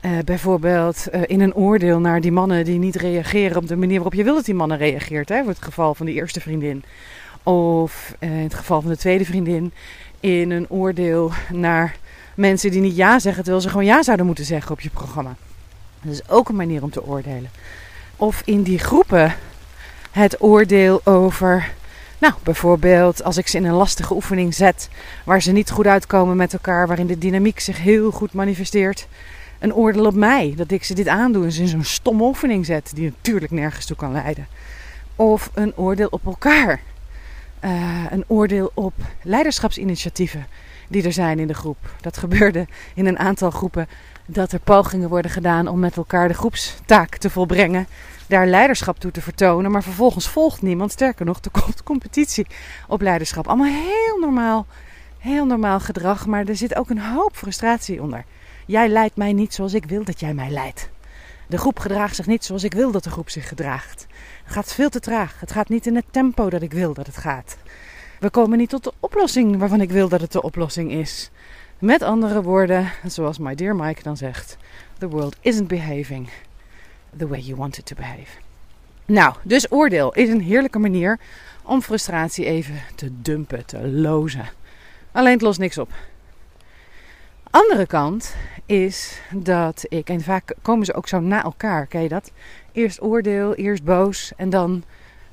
Uh, 0.00 0.18
bijvoorbeeld 0.24 1.06
uh, 1.12 1.20
in 1.26 1.40
een 1.40 1.54
oordeel 1.54 2.00
naar 2.00 2.20
die 2.20 2.32
mannen 2.32 2.64
die 2.64 2.78
niet 2.78 2.96
reageren 2.96 3.56
op 3.56 3.68
de 3.68 3.76
manier 3.76 3.94
waarop 3.94 4.14
je 4.14 4.24
wil 4.24 4.34
dat 4.34 4.44
die 4.44 4.54
mannen 4.54 4.78
reageert. 4.78 5.28
Hè, 5.28 5.38
voor 5.38 5.48
het 5.48 5.62
geval 5.62 5.94
van 5.94 6.06
die 6.06 6.14
eerste 6.14 6.40
vriendin. 6.40 6.84
Of 7.42 8.14
eh, 8.18 8.30
in 8.30 8.42
het 8.42 8.54
geval 8.54 8.80
van 8.80 8.90
de 8.90 8.96
tweede 8.96 9.24
vriendin 9.24 9.72
in 10.20 10.50
een 10.50 10.70
oordeel 10.70 11.32
naar 11.52 11.96
mensen 12.34 12.70
die 12.70 12.80
niet 12.80 12.96
ja 12.96 13.18
zeggen 13.18 13.42
terwijl 13.42 13.62
ze 13.62 13.68
gewoon 13.68 13.84
ja 13.84 14.02
zouden 14.02 14.26
moeten 14.26 14.44
zeggen 14.44 14.72
op 14.72 14.80
je 14.80 14.90
programma. 14.90 15.34
Dat 16.02 16.12
is 16.12 16.28
ook 16.28 16.48
een 16.48 16.56
manier 16.56 16.82
om 16.82 16.90
te 16.90 17.06
oordelen. 17.06 17.50
Of 18.16 18.42
in 18.44 18.62
die 18.62 18.78
groepen 18.78 19.34
het 20.10 20.42
oordeel 20.42 21.00
over, 21.04 21.72
nou 22.18 22.34
bijvoorbeeld 22.42 23.24
als 23.24 23.36
ik 23.36 23.48
ze 23.48 23.56
in 23.56 23.64
een 23.64 23.74
lastige 23.74 24.14
oefening 24.14 24.54
zet 24.54 24.88
waar 25.24 25.42
ze 25.42 25.52
niet 25.52 25.70
goed 25.70 25.86
uitkomen 25.86 26.36
met 26.36 26.52
elkaar, 26.52 26.86
waarin 26.86 27.06
de 27.06 27.18
dynamiek 27.18 27.60
zich 27.60 27.78
heel 27.78 28.10
goed 28.10 28.32
manifesteert. 28.32 29.06
Een 29.58 29.74
oordeel 29.74 30.06
op 30.06 30.14
mij, 30.14 30.54
dat 30.56 30.70
ik 30.70 30.84
ze 30.84 30.94
dit 30.94 31.08
aandoe 31.08 31.44
en 31.44 31.52
ze 31.52 31.60
in 31.60 31.68
zo'n 31.68 31.84
stomme 31.84 32.22
oefening 32.22 32.66
zet 32.66 32.90
die 32.94 33.04
natuurlijk 33.04 33.52
nergens 33.52 33.86
toe 33.86 33.96
kan 33.96 34.12
leiden. 34.12 34.46
Of 35.16 35.50
een 35.54 35.76
oordeel 35.76 36.08
op 36.10 36.26
elkaar 36.26 36.80
uh, 37.64 38.04
een 38.10 38.24
oordeel 38.26 38.70
op 38.74 38.92
leiderschapsinitiatieven 39.22 40.46
die 40.88 41.04
er 41.04 41.12
zijn 41.12 41.38
in 41.38 41.46
de 41.46 41.54
groep. 41.54 41.94
Dat 42.00 42.16
gebeurde 42.16 42.66
in 42.94 43.06
een 43.06 43.18
aantal 43.18 43.50
groepen 43.50 43.88
dat 44.26 44.52
er 44.52 44.60
pogingen 44.60 45.08
worden 45.08 45.30
gedaan 45.30 45.68
om 45.68 45.78
met 45.78 45.96
elkaar 45.96 46.28
de 46.28 46.34
groepstaak 46.34 47.16
te 47.16 47.30
volbrengen, 47.30 47.86
daar 48.26 48.46
leiderschap 48.46 48.98
toe 48.98 49.10
te 49.10 49.20
vertonen, 49.20 49.70
maar 49.70 49.82
vervolgens 49.82 50.28
volgt 50.28 50.62
niemand. 50.62 50.92
Sterker 50.92 51.26
nog, 51.26 51.40
er 51.42 51.60
komt 51.62 51.82
competitie 51.82 52.46
op 52.88 53.00
leiderschap. 53.00 53.48
Allemaal 53.48 53.72
heel 53.72 54.18
normaal, 54.20 54.66
Heel 55.22 55.46
normaal 55.46 55.80
gedrag, 55.80 56.26
maar 56.26 56.46
er 56.46 56.56
zit 56.56 56.74
ook 56.74 56.90
een 56.90 57.00
hoop 57.00 57.36
frustratie 57.36 58.02
onder. 58.02 58.24
Jij 58.66 58.88
leidt 58.88 59.16
mij 59.16 59.32
niet 59.32 59.54
zoals 59.54 59.74
ik 59.74 59.84
wil 59.84 60.04
dat 60.04 60.20
jij 60.20 60.34
mij 60.34 60.50
leidt. 60.50 60.90
De 61.52 61.58
groep 61.58 61.78
gedraagt 61.78 62.16
zich 62.16 62.26
niet 62.26 62.44
zoals 62.44 62.64
ik 62.64 62.74
wil 62.74 62.90
dat 62.90 63.04
de 63.04 63.10
groep 63.10 63.30
zich 63.30 63.48
gedraagt. 63.48 64.06
Het 64.44 64.52
gaat 64.52 64.72
veel 64.72 64.88
te 64.88 65.00
traag. 65.00 65.40
Het 65.40 65.52
gaat 65.52 65.68
niet 65.68 65.86
in 65.86 65.96
het 65.96 66.04
tempo 66.10 66.50
dat 66.50 66.62
ik 66.62 66.72
wil 66.72 66.94
dat 66.94 67.06
het 67.06 67.16
gaat. 67.16 67.56
We 68.20 68.30
komen 68.30 68.58
niet 68.58 68.68
tot 68.68 68.84
de 68.84 68.92
oplossing 69.00 69.58
waarvan 69.58 69.80
ik 69.80 69.90
wil 69.90 70.08
dat 70.08 70.20
het 70.20 70.32
de 70.32 70.42
oplossing 70.42 70.92
is. 70.92 71.30
Met 71.78 72.02
andere 72.02 72.42
woorden, 72.42 72.90
zoals 73.06 73.38
my 73.38 73.54
dear 73.54 73.76
Mike 73.76 74.02
dan 74.02 74.16
zegt: 74.16 74.56
The 74.98 75.08
world 75.08 75.36
isn't 75.40 75.68
behaving 75.68 76.28
the 77.16 77.28
way 77.28 77.40
you 77.40 77.56
want 77.56 77.78
it 77.78 77.86
to 77.86 77.96
behave. 77.96 78.38
Nou, 79.04 79.34
dus 79.42 79.72
oordeel 79.72 80.14
is 80.14 80.28
een 80.28 80.42
heerlijke 80.42 80.78
manier 80.78 81.18
om 81.62 81.82
frustratie 81.82 82.44
even 82.44 82.82
te 82.94 83.20
dumpen, 83.22 83.66
te 83.66 83.88
lozen. 83.88 84.48
Alleen 85.12 85.32
het 85.32 85.42
lost 85.42 85.58
niks 85.58 85.78
op. 85.78 85.92
Andere 87.52 87.86
kant 87.86 88.34
is 88.66 89.20
dat 89.30 89.84
ik, 89.88 90.08
en 90.08 90.20
vaak 90.20 90.54
komen 90.62 90.86
ze 90.86 90.94
ook 90.94 91.08
zo 91.08 91.20
na 91.20 91.42
elkaar, 91.42 91.86
ken 91.86 92.02
je 92.02 92.08
dat? 92.08 92.30
Eerst 92.72 93.02
oordeel, 93.02 93.54
eerst 93.54 93.84
boos 93.84 94.32
en 94.36 94.50
dan 94.50 94.82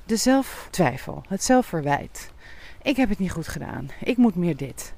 de 0.06 0.16
zelftwijfel, 0.16 1.24
het 1.28 1.44
zelfverwijt. 1.44 2.32
Ik 2.82 2.96
heb 2.96 3.10
het 3.10 3.20
niet 3.20 3.32
goed 3.32 3.48
gedaan. 3.48 3.90
Ik 4.04 4.18
moet 4.18 4.36
meer 4.36 4.56
dit. 4.56 4.94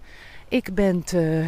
Ik 0.48 0.74
ben 0.74 1.04
te, 1.04 1.48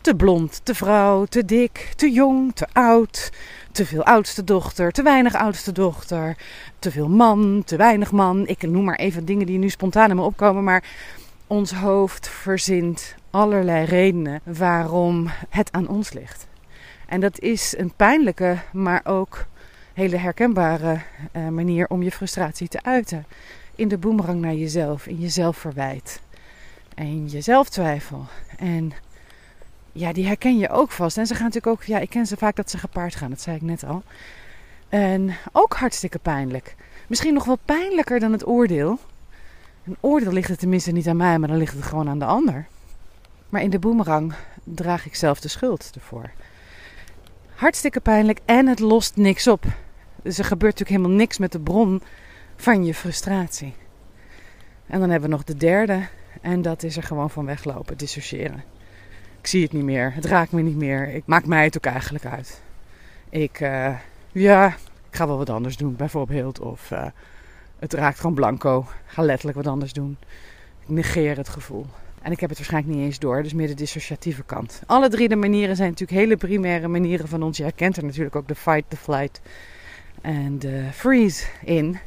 te 0.00 0.14
blond, 0.14 0.60
te 0.64 0.74
vrouw, 0.74 1.24
te 1.24 1.44
dik, 1.44 1.92
te 1.96 2.10
jong, 2.10 2.54
te 2.54 2.66
oud. 2.72 3.32
Te 3.72 3.86
veel 3.86 4.04
oudste 4.04 4.44
dochter, 4.44 4.92
te 4.92 5.02
weinig 5.02 5.34
oudste 5.34 5.72
dochter. 5.72 6.36
Te 6.78 6.90
veel 6.90 7.08
man, 7.08 7.62
te 7.64 7.76
weinig 7.76 8.12
man. 8.12 8.46
Ik 8.46 8.62
noem 8.62 8.84
maar 8.84 8.98
even 8.98 9.24
dingen 9.24 9.46
die 9.46 9.58
nu 9.58 9.68
spontaan 9.68 10.10
in 10.10 10.16
me 10.16 10.22
opkomen. 10.22 10.64
Maar 10.64 10.84
ons 11.50 11.72
hoofd 11.72 12.28
verzint 12.28 13.14
allerlei 13.30 13.84
redenen 13.84 14.40
waarom 14.44 15.30
het 15.48 15.72
aan 15.72 15.88
ons 15.88 16.12
ligt. 16.12 16.46
En 17.06 17.20
dat 17.20 17.40
is 17.40 17.74
een 17.78 17.92
pijnlijke, 17.96 18.58
maar 18.72 19.00
ook 19.04 19.46
hele 19.92 20.16
herkenbare 20.16 21.00
uh, 21.32 21.48
manier 21.48 21.88
om 21.88 22.02
je 22.02 22.10
frustratie 22.10 22.68
te 22.68 22.82
uiten. 22.82 23.26
In 23.74 23.88
de 23.88 23.98
boemerang 23.98 24.40
naar 24.40 24.54
jezelf, 24.54 25.06
in 25.06 25.20
je 25.20 25.28
zelfverwijt 25.28 26.20
en 26.94 27.30
je 27.30 27.40
zelftwijfel. 27.40 28.24
En 28.58 28.92
ja, 29.92 30.12
die 30.12 30.26
herken 30.26 30.58
je 30.58 30.68
ook 30.68 30.90
vast. 30.90 31.18
En 31.18 31.26
ze 31.26 31.34
gaan 31.34 31.44
natuurlijk 31.44 31.80
ook, 31.80 31.82
ja, 31.82 31.98
ik 31.98 32.10
ken 32.10 32.26
ze 32.26 32.36
vaak 32.36 32.56
dat 32.56 32.70
ze 32.70 32.78
gepaard 32.78 33.14
gaan, 33.14 33.30
dat 33.30 33.40
zei 33.40 33.56
ik 33.56 33.62
net 33.62 33.84
al. 33.84 34.02
En 34.88 35.36
ook 35.52 35.74
hartstikke 35.74 36.18
pijnlijk. 36.18 36.74
Misschien 37.06 37.34
nog 37.34 37.44
wel 37.44 37.58
pijnlijker 37.64 38.20
dan 38.20 38.32
het 38.32 38.46
oordeel. 38.46 38.98
Een 39.84 39.96
oordeel 40.00 40.32
ligt 40.32 40.48
het 40.48 40.58
tenminste 40.58 40.92
niet 40.92 41.08
aan 41.08 41.16
mij, 41.16 41.38
maar 41.38 41.48
dan 41.48 41.56
ligt 41.58 41.74
het 41.74 41.84
gewoon 41.84 42.08
aan 42.08 42.18
de 42.18 42.24
ander. 42.24 42.66
Maar 43.48 43.62
in 43.62 43.70
de 43.70 43.78
boemerang 43.78 44.32
draag 44.64 45.06
ik 45.06 45.14
zelf 45.14 45.40
de 45.40 45.48
schuld 45.48 45.90
ervoor. 45.94 46.30
Hartstikke 47.54 48.00
pijnlijk 48.00 48.40
en 48.44 48.66
het 48.66 48.78
lost 48.78 49.16
niks 49.16 49.46
op. 49.46 49.64
Dus 50.22 50.38
er 50.38 50.44
gebeurt 50.44 50.78
natuurlijk 50.78 51.00
helemaal 51.00 51.18
niks 51.18 51.38
met 51.38 51.52
de 51.52 51.60
bron 51.60 52.02
van 52.56 52.84
je 52.84 52.94
frustratie. 52.94 53.74
En 54.86 55.00
dan 55.00 55.10
hebben 55.10 55.28
we 55.28 55.36
nog 55.36 55.44
de 55.44 55.56
derde. 55.56 56.06
En 56.40 56.62
dat 56.62 56.82
is 56.82 56.96
er 56.96 57.02
gewoon 57.02 57.30
van 57.30 57.46
weglopen, 57.46 57.96
dissociëren. 57.96 58.64
Ik 59.40 59.46
zie 59.46 59.62
het 59.62 59.72
niet 59.72 59.84
meer, 59.84 60.12
het 60.14 60.24
raakt 60.24 60.52
me 60.52 60.62
niet 60.62 60.76
meer. 60.76 61.08
Ik 61.08 61.22
maak 61.26 61.46
mij 61.46 61.64
het 61.64 61.76
ook 61.76 61.84
eigenlijk 61.84 62.24
uit. 62.24 62.62
Ik, 63.28 63.60
uh, 63.60 63.94
ja, 64.32 64.66
ik 65.10 65.16
ga 65.16 65.26
wel 65.26 65.36
wat 65.36 65.50
anders 65.50 65.76
doen, 65.76 65.96
bijvoorbeeld. 65.96 66.60
Of 66.60 66.90
uh, 66.90 67.06
het 67.80 67.92
raakt 67.92 68.20
gewoon 68.20 68.34
blanco. 68.34 68.86
Ga 69.06 69.22
letterlijk 69.22 69.56
wat 69.56 69.66
anders 69.66 69.92
doen. 69.92 70.16
Ik 70.82 70.88
negeer 70.88 71.36
het 71.36 71.48
gevoel. 71.48 71.86
En 72.22 72.32
ik 72.32 72.40
heb 72.40 72.48
het 72.48 72.58
waarschijnlijk 72.58 72.94
niet 72.94 73.04
eens 73.04 73.18
door, 73.18 73.42
dus 73.42 73.52
meer 73.52 73.66
de 73.66 73.74
dissociatieve 73.74 74.42
kant. 74.42 74.82
Alle 74.86 75.08
drie 75.08 75.28
de 75.28 75.36
manieren 75.36 75.76
zijn 75.76 75.88
natuurlijk 75.88 76.18
hele 76.18 76.36
primaire 76.36 76.88
manieren 76.88 77.28
van 77.28 77.42
ons. 77.42 77.56
Je 77.56 77.62
herkent 77.62 77.96
er 77.96 78.04
natuurlijk 78.04 78.36
ook 78.36 78.48
de 78.48 78.54
fight, 78.54 78.84
de 78.88 78.96
flight 78.96 79.40
en 80.20 80.58
de 80.58 80.84
freeze 80.92 81.44
in. 81.64 81.98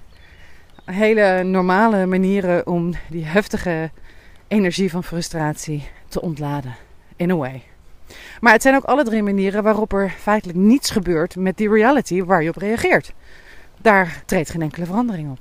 Hele 0.85 1.43
normale 1.43 2.05
manieren 2.05 2.67
om 2.67 2.93
die 3.09 3.25
heftige 3.25 3.91
energie 4.47 4.89
van 4.89 5.03
frustratie 5.03 5.87
te 6.07 6.21
ontladen. 6.21 6.75
In 7.15 7.31
a 7.31 7.35
way. 7.35 7.63
Maar 8.41 8.53
het 8.53 8.61
zijn 8.61 8.75
ook 8.75 8.83
alle 8.83 9.03
drie 9.03 9.23
manieren 9.23 9.63
waarop 9.63 9.93
er 9.93 10.09
feitelijk 10.09 10.57
niets 10.57 10.89
gebeurt 10.89 11.35
met 11.35 11.57
die 11.57 11.69
reality 11.69 12.23
waar 12.23 12.43
je 12.43 12.49
op 12.49 12.57
reageert. 12.57 13.13
Daar 13.81 14.23
treedt 14.25 14.49
geen 14.49 14.61
enkele 14.61 14.85
verandering 14.85 15.31
op. 15.31 15.39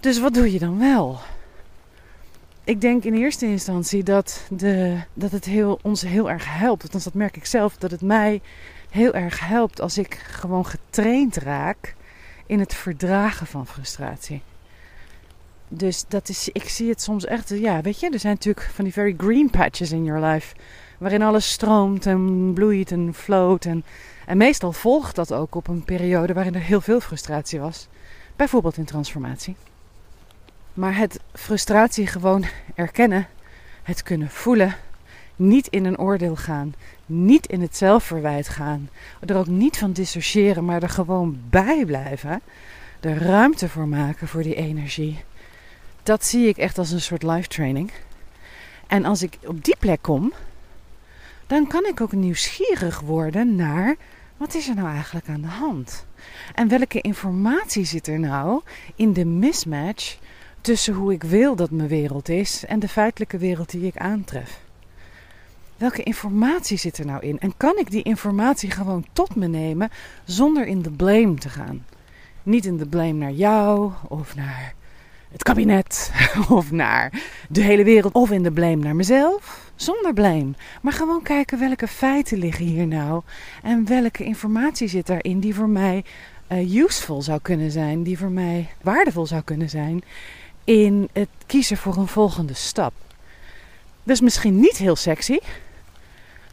Dus 0.00 0.18
wat 0.20 0.34
doe 0.34 0.52
je 0.52 0.58
dan 0.58 0.78
wel? 0.78 1.18
Ik 2.64 2.80
denk 2.80 3.04
in 3.04 3.14
eerste 3.14 3.46
instantie 3.46 4.02
dat, 4.02 4.46
de, 4.50 5.00
dat 5.14 5.30
het 5.30 5.44
heel, 5.44 5.78
ons 5.82 6.02
heel 6.02 6.30
erg 6.30 6.58
helpt. 6.58 6.82
Althans, 6.82 7.04
dat 7.04 7.14
merk 7.14 7.36
ik 7.36 7.44
zelf, 7.44 7.76
dat 7.76 7.90
het 7.90 8.00
mij 8.02 8.40
heel 8.90 9.14
erg 9.14 9.48
helpt 9.48 9.80
als 9.80 9.98
ik 9.98 10.14
gewoon 10.14 10.66
getraind 10.66 11.36
raak 11.36 11.94
in 12.46 12.58
het 12.60 12.74
verdragen 12.74 13.46
van 13.46 13.66
frustratie. 13.66 14.42
Dus 15.68 16.04
dat 16.08 16.28
is, 16.28 16.48
ik 16.48 16.68
zie 16.68 16.88
het 16.88 17.02
soms 17.02 17.24
echt, 17.24 17.48
ja, 17.48 17.80
weet 17.80 18.00
je, 18.00 18.10
er 18.10 18.18
zijn 18.18 18.34
natuurlijk 18.34 18.70
van 18.72 18.84
die 18.84 18.92
very 18.92 19.14
green 19.16 19.50
patches 19.50 19.92
in 19.92 20.04
your 20.04 20.26
life. 20.26 20.54
Waarin 20.98 21.22
alles 21.22 21.50
stroomt 21.52 22.06
en 22.06 22.52
bloeit 22.54 22.90
en 22.90 23.14
floot. 23.14 23.64
En, 23.64 23.84
en 24.26 24.36
meestal 24.36 24.72
volgt 24.72 25.14
dat 25.14 25.32
ook 25.32 25.54
op 25.54 25.68
een 25.68 25.84
periode 25.84 26.32
waarin 26.32 26.54
er 26.54 26.60
heel 26.60 26.80
veel 26.80 27.00
frustratie 27.00 27.60
was. 27.60 27.88
Bijvoorbeeld 28.36 28.76
in 28.76 28.84
transformatie. 28.84 29.56
Maar 30.80 30.96
het 30.96 31.20
frustratie 31.32 32.06
gewoon 32.06 32.44
erkennen, 32.74 33.28
het 33.82 34.02
kunnen 34.02 34.30
voelen, 34.30 34.76
niet 35.36 35.66
in 35.66 35.84
een 35.84 35.98
oordeel 35.98 36.36
gaan, 36.36 36.74
niet 37.06 37.46
in 37.46 37.60
het 37.60 37.76
zelfverwijt 37.76 38.48
gaan, 38.48 38.88
er 39.26 39.36
ook 39.36 39.46
niet 39.46 39.78
van 39.78 39.92
dissociëren, 39.92 40.64
maar 40.64 40.82
er 40.82 40.88
gewoon 40.88 41.40
bij 41.50 41.84
blijven, 41.84 42.40
er 43.00 43.22
ruimte 43.22 43.68
voor 43.68 43.88
maken 43.88 44.28
voor 44.28 44.42
die 44.42 44.54
energie. 44.54 45.24
Dat 46.02 46.24
zie 46.24 46.48
ik 46.48 46.56
echt 46.56 46.78
als 46.78 46.90
een 46.90 47.00
soort 47.00 47.22
life 47.22 47.48
training. 47.48 47.90
En 48.86 49.04
als 49.04 49.22
ik 49.22 49.38
op 49.46 49.64
die 49.64 49.76
plek 49.78 50.02
kom, 50.02 50.32
dan 51.46 51.66
kan 51.66 51.86
ik 51.86 52.00
ook 52.00 52.12
nieuwsgierig 52.12 53.00
worden 53.00 53.56
naar 53.56 53.96
wat 54.36 54.54
is 54.54 54.68
er 54.68 54.74
nou 54.74 54.88
eigenlijk 54.88 55.28
aan 55.28 55.40
de 55.40 55.46
hand? 55.46 56.06
En 56.54 56.68
welke 56.68 57.00
informatie 57.00 57.84
zit 57.84 58.06
er 58.06 58.18
nou 58.18 58.60
in 58.94 59.12
de 59.12 59.24
mismatch 59.24 60.18
tussen 60.60 60.94
hoe 60.94 61.12
ik 61.12 61.22
wil 61.22 61.56
dat 61.56 61.70
mijn 61.70 61.88
wereld 61.88 62.28
is 62.28 62.64
en 62.64 62.78
de 62.78 62.88
feitelijke 62.88 63.38
wereld 63.38 63.70
die 63.70 63.86
ik 63.86 63.96
aantref. 63.96 64.60
Welke 65.76 66.02
informatie 66.02 66.76
zit 66.76 66.98
er 66.98 67.06
nou 67.06 67.22
in? 67.22 67.38
En 67.38 67.56
kan 67.56 67.78
ik 67.78 67.90
die 67.90 68.02
informatie 68.02 68.70
gewoon 68.70 69.06
tot 69.12 69.34
me 69.34 69.46
nemen 69.46 69.90
zonder 70.24 70.66
in 70.66 70.82
de 70.82 70.90
blame 70.90 71.34
te 71.34 71.48
gaan? 71.48 71.84
Niet 72.42 72.64
in 72.64 72.76
de 72.76 72.86
blame 72.86 73.12
naar 73.12 73.32
jou 73.32 73.92
of 74.08 74.34
naar 74.34 74.74
het 75.32 75.42
kabinet 75.42 76.12
of 76.48 76.70
naar 76.70 77.22
de 77.48 77.62
hele 77.62 77.84
wereld 77.84 78.12
of 78.12 78.30
in 78.30 78.42
de 78.42 78.52
blame 78.52 78.76
naar 78.76 78.96
mezelf. 78.96 79.72
Zonder 79.74 80.12
blame. 80.12 80.50
Maar 80.82 80.92
gewoon 80.92 81.22
kijken 81.22 81.58
welke 81.58 81.88
feiten 81.88 82.38
liggen 82.38 82.64
hier 82.64 82.86
nou 82.86 83.22
en 83.62 83.86
welke 83.86 84.24
informatie 84.24 84.88
zit 84.88 85.06
daarin 85.06 85.40
die 85.40 85.54
voor 85.54 85.68
mij 85.68 86.04
uh, 86.52 86.74
useful 86.74 87.22
zou 87.22 87.38
kunnen 87.42 87.70
zijn, 87.70 88.02
die 88.02 88.18
voor 88.18 88.30
mij 88.30 88.68
waardevol 88.82 89.26
zou 89.26 89.42
kunnen 89.42 89.70
zijn 89.70 90.02
in 90.70 91.08
het 91.12 91.28
kiezen 91.46 91.76
voor 91.76 91.96
een 91.96 92.06
volgende 92.06 92.54
stap. 92.54 92.92
Dat 94.02 94.14
is 94.14 94.20
misschien 94.20 94.60
niet 94.60 94.76
heel 94.76 94.96
sexy. 94.96 95.38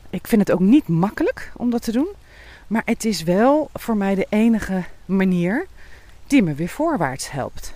Ik 0.10 0.28
vind 0.28 0.42
het 0.42 0.52
ook 0.52 0.60
niet 0.60 0.88
makkelijk 0.88 1.52
om 1.56 1.70
dat 1.70 1.82
te 1.82 1.92
doen. 1.92 2.08
Maar 2.68 2.82
het 2.86 3.06
is 3.06 3.24
wel 3.24 3.70
voor 3.74 3.98
mij 3.98 4.16
de 4.16 4.28
enige 4.30 4.84
manier 5.06 5.68
die 6.28 6.44
me 6.44 6.54
weer 6.54 6.70
voorwaarts 6.70 7.32
helpt. 7.32 7.74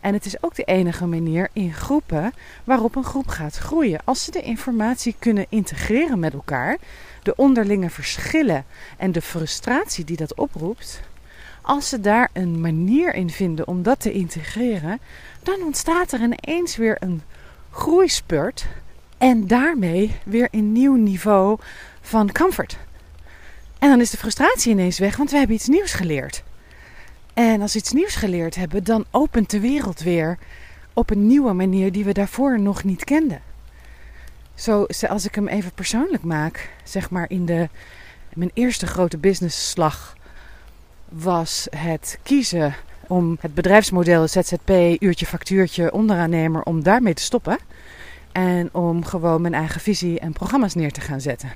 En 0.00 0.12
het 0.12 0.26
is 0.26 0.42
ook 0.42 0.54
de 0.54 0.64
enige 0.64 1.06
manier 1.06 1.48
in 1.52 1.74
groepen 1.74 2.32
waarop 2.64 2.96
een 2.96 3.04
groep 3.04 3.28
gaat 3.28 3.56
groeien. 3.56 4.00
Als 4.04 4.24
ze 4.24 4.30
de 4.30 4.42
informatie 4.42 5.14
kunnen 5.18 5.46
integreren 5.48 6.18
met 6.18 6.32
elkaar, 6.32 6.76
de 7.22 7.36
onderlinge 7.36 7.90
verschillen 7.90 8.64
en 8.96 9.12
de 9.12 9.22
frustratie 9.22 10.04
die 10.04 10.16
dat 10.16 10.34
oproept, 10.34 11.00
als 11.68 11.88
ze 11.88 12.00
daar 12.00 12.30
een 12.32 12.60
manier 12.60 13.14
in 13.14 13.30
vinden 13.30 13.68
om 13.68 13.82
dat 13.82 14.00
te 14.00 14.12
integreren, 14.12 15.00
dan 15.42 15.62
ontstaat 15.62 16.12
er 16.12 16.20
ineens 16.20 16.76
weer 16.76 16.96
een 17.00 17.22
groeispurt 17.70 18.66
en 19.18 19.46
daarmee 19.46 20.16
weer 20.24 20.48
een 20.50 20.72
nieuw 20.72 20.94
niveau 20.94 21.58
van 22.00 22.32
comfort. 22.32 22.78
En 23.78 23.88
dan 23.88 24.00
is 24.00 24.10
de 24.10 24.16
frustratie 24.16 24.72
ineens 24.72 24.98
weg, 24.98 25.16
want 25.16 25.30
we 25.30 25.36
hebben 25.36 25.56
iets 25.56 25.66
nieuws 25.66 25.92
geleerd. 25.92 26.42
En 27.34 27.60
als 27.60 27.72
we 27.72 27.78
iets 27.78 27.92
nieuws 27.92 28.14
geleerd 28.14 28.54
hebben, 28.54 28.84
dan 28.84 29.04
opent 29.10 29.50
de 29.50 29.60
wereld 29.60 30.00
weer 30.00 30.38
op 30.92 31.10
een 31.10 31.26
nieuwe 31.26 31.52
manier 31.52 31.92
die 31.92 32.04
we 32.04 32.12
daarvoor 32.12 32.60
nog 32.60 32.84
niet 32.84 33.04
kenden. 33.04 33.42
Zo, 34.54 34.86
als 35.08 35.26
ik 35.26 35.34
hem 35.34 35.48
even 35.48 35.72
persoonlijk 35.72 36.22
maak, 36.22 36.70
zeg 36.84 37.10
maar 37.10 37.30
in 37.30 37.46
de, 37.46 37.68
mijn 38.34 38.50
eerste 38.54 38.86
grote 38.86 39.18
businessslag 39.18 40.16
was 41.08 41.66
het 41.76 42.18
kiezen 42.22 42.74
om 43.06 43.36
het 43.40 43.54
bedrijfsmodel 43.54 44.28
ZZP, 44.28 44.70
uurtje 44.98 45.26
factuurtje, 45.26 45.92
onderaannemer, 45.92 46.62
om 46.62 46.82
daarmee 46.82 47.14
te 47.14 47.22
stoppen. 47.22 47.58
En 48.32 48.74
om 48.74 49.04
gewoon 49.04 49.40
mijn 49.40 49.54
eigen 49.54 49.80
visie 49.80 50.20
en 50.20 50.32
programma's 50.32 50.74
neer 50.74 50.92
te 50.92 51.00
gaan 51.00 51.20
zetten. 51.20 51.52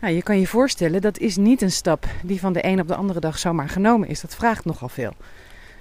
Nou, 0.00 0.14
je 0.14 0.22
kan 0.22 0.40
je 0.40 0.46
voorstellen, 0.46 1.00
dat 1.00 1.18
is 1.18 1.36
niet 1.36 1.62
een 1.62 1.70
stap 1.70 2.06
die 2.22 2.40
van 2.40 2.52
de 2.52 2.66
een 2.66 2.80
op 2.80 2.88
de 2.88 2.94
andere 2.94 3.20
dag 3.20 3.38
zomaar 3.38 3.68
genomen 3.68 4.08
is. 4.08 4.20
Dat 4.20 4.34
vraagt 4.34 4.64
nogal 4.64 4.88
veel. 4.88 5.12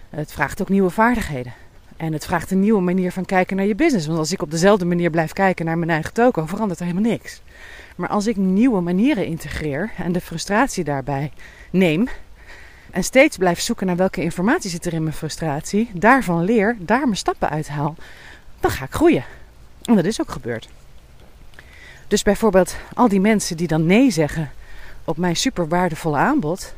Het 0.10 0.32
vraagt 0.32 0.62
ook 0.62 0.70
nieuwe 0.70 0.90
vaardigheden. 0.90 1.54
En 1.98 2.14
het 2.14 2.26
vraagt 2.26 2.52
een 2.52 2.60
nieuwe 2.60 2.82
manier 2.82 3.12
van 3.12 3.26
kijken 3.26 3.56
naar 3.56 3.66
je 3.66 3.76
business. 3.76 4.08
Want 4.08 4.20
als 4.20 4.32
ik 4.32 4.42
op 4.42 4.52
dezelfde 4.52 4.86
manier 4.86 5.10
blijf 5.10 5.34
kijken 5.34 5.66
naar 5.66 5.78
mijn 5.78 5.90
eigen 5.90 6.14
toko, 6.14 6.46
verandert 6.46 6.80
er 6.80 6.86
helemaal 6.86 7.12
niks. 7.12 7.42
Maar 7.96 8.10
als 8.10 8.28
ik 8.28 8.36
nieuwe 8.36 8.82
manieren 8.82 9.26
integreer 9.26 9.92
en 9.98 10.12
de 10.12 10.22
frustratie 10.22 10.84
daarbij 10.84 11.32
neem. 11.70 12.08
En 12.92 13.04
steeds 13.04 13.38
blijf 13.38 13.60
zoeken 13.60 13.88
naar 13.88 13.96
welke 13.96 14.22
informatie 14.22 14.70
zit 14.70 14.86
er 14.86 14.94
in 14.94 15.04
mijn 15.04 15.16
frustratie. 15.16 15.90
Daarvan 15.94 16.44
leer, 16.44 16.78
daar 16.80 17.04
mijn 17.04 17.18
stappen 17.18 17.50
uithaal. 17.50 17.96
Dan 18.60 18.72
ga 18.72 18.86
ik 18.86 18.92
groeien. 18.92 19.24
En 19.84 19.96
dat 19.96 20.06
is 20.06 20.22
ook 20.22 20.32
gebeurd. 20.32 20.70
Dus 22.08 22.24
bijvoorbeeld 22.24 22.76
al 22.94 23.08
die 23.08 23.20
mensen 23.20 23.58
die 23.58 23.68
dan 23.68 23.86
nee 23.86 24.12
zeggen 24.12 24.52
op 25.04 25.18
mijn 25.18 25.36
super 25.36 25.68
waardevolle 25.68 26.18
aanbod. 26.18 26.74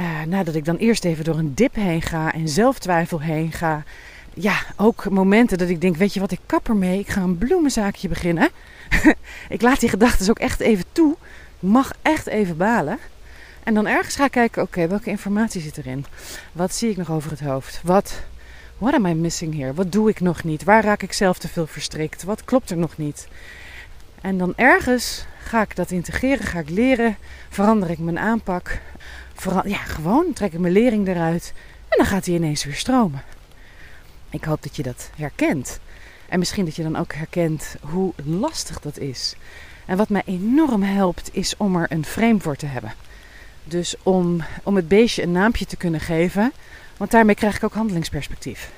Uh, 0.00 0.22
nadat 0.22 0.54
ik 0.54 0.64
dan 0.64 0.76
eerst 0.76 1.04
even 1.04 1.24
door 1.24 1.38
een 1.38 1.54
dip 1.54 1.74
heen 1.74 2.02
ga 2.02 2.32
en 2.32 2.48
zelftwijfel 2.48 3.20
heen 3.20 3.52
ga. 3.52 3.82
Ja, 4.34 4.56
ook 4.76 5.10
momenten 5.10 5.58
dat 5.58 5.68
ik 5.68 5.80
denk, 5.80 5.96
weet 5.96 6.14
je 6.14 6.20
wat, 6.20 6.32
ik 6.32 6.40
kap 6.46 6.68
ermee. 6.68 6.98
Ik 6.98 7.08
ga 7.08 7.20
een 7.20 7.38
bloemenzaakje 7.38 8.08
beginnen. 8.08 8.48
ik 9.48 9.62
laat 9.62 9.80
die 9.80 9.88
gedachten 9.88 10.30
ook 10.30 10.38
echt 10.38 10.60
even 10.60 10.84
toe. 10.92 11.16
Ik 11.60 11.68
mag 11.68 11.92
echt 12.02 12.26
even 12.26 12.56
balen. 12.56 12.98
En 13.64 13.74
dan 13.74 13.86
ergens 13.86 14.16
ga 14.16 14.24
ik 14.24 14.30
kijken, 14.30 14.62
oké, 14.62 14.88
welke 14.88 15.10
informatie 15.10 15.60
zit 15.60 15.78
erin? 15.78 16.06
Wat 16.52 16.74
zie 16.74 16.90
ik 16.90 16.96
nog 16.96 17.10
over 17.10 17.30
het 17.30 17.40
hoofd? 17.40 17.80
Wat, 17.82 18.22
what 18.78 18.94
am 18.94 19.06
I 19.06 19.14
missing 19.14 19.54
here? 19.58 19.74
Wat 19.74 19.92
doe 19.92 20.08
ik 20.08 20.20
nog 20.20 20.44
niet? 20.44 20.64
Waar 20.64 20.84
raak 20.84 21.02
ik 21.02 21.12
zelf 21.12 21.38
te 21.38 21.48
veel 21.48 21.66
verstrikt? 21.66 22.22
Wat 22.22 22.44
klopt 22.44 22.70
er 22.70 22.76
nog 22.76 22.96
niet? 22.96 23.28
En 24.20 24.38
dan 24.38 24.52
ergens 24.56 25.24
ga 25.38 25.62
ik 25.62 25.76
dat 25.76 25.90
integreren, 25.90 26.46
ga 26.46 26.58
ik 26.58 26.70
leren, 26.70 27.16
verander 27.48 27.90
ik 27.90 27.98
mijn 27.98 28.18
aanpak. 28.18 28.80
ja, 29.64 29.78
gewoon 29.78 30.32
trek 30.32 30.52
ik 30.52 30.58
mijn 30.58 30.72
lering 30.72 31.08
eruit 31.08 31.52
en 31.88 31.96
dan 31.96 32.06
gaat 32.06 32.26
hij 32.26 32.34
ineens 32.34 32.64
weer 32.64 32.74
stromen. 32.74 33.22
Ik 34.30 34.44
hoop 34.44 34.62
dat 34.62 34.76
je 34.76 34.82
dat 34.82 35.10
herkent. 35.16 35.80
En 36.28 36.38
misschien 36.38 36.64
dat 36.64 36.76
je 36.76 36.82
dan 36.82 36.96
ook 36.96 37.12
herkent 37.12 37.76
hoe 37.80 38.12
lastig 38.24 38.80
dat 38.80 38.98
is. 38.98 39.36
En 39.86 39.96
wat 39.96 40.08
mij 40.08 40.22
enorm 40.24 40.82
helpt, 40.82 41.28
is 41.32 41.56
om 41.56 41.76
er 41.76 41.92
een 41.92 42.04
frame 42.04 42.40
voor 42.40 42.56
te 42.56 42.66
hebben. 42.66 42.92
Dus 43.64 43.94
om, 44.02 44.42
om 44.62 44.76
het 44.76 44.88
beestje 44.88 45.22
een 45.22 45.32
naampje 45.32 45.66
te 45.66 45.76
kunnen 45.76 46.00
geven, 46.00 46.52
want 46.96 47.10
daarmee 47.10 47.34
krijg 47.34 47.56
ik 47.56 47.64
ook 47.64 47.74
handelingsperspectief. 47.74 48.70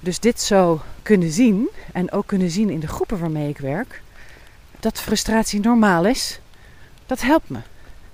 Dus 0.00 0.20
dit 0.20 0.40
zo 0.40 0.80
kunnen 1.02 1.30
zien 1.30 1.68
en 1.92 2.12
ook 2.12 2.26
kunnen 2.26 2.50
zien 2.50 2.70
in 2.70 2.80
de 2.80 2.88
groepen 2.88 3.18
waarmee 3.18 3.48
ik 3.48 3.58
werk, 3.58 4.02
dat 4.80 5.00
frustratie 5.00 5.60
normaal 5.60 6.06
is, 6.06 6.40
dat 7.06 7.20
helpt 7.22 7.48
me. 7.48 7.58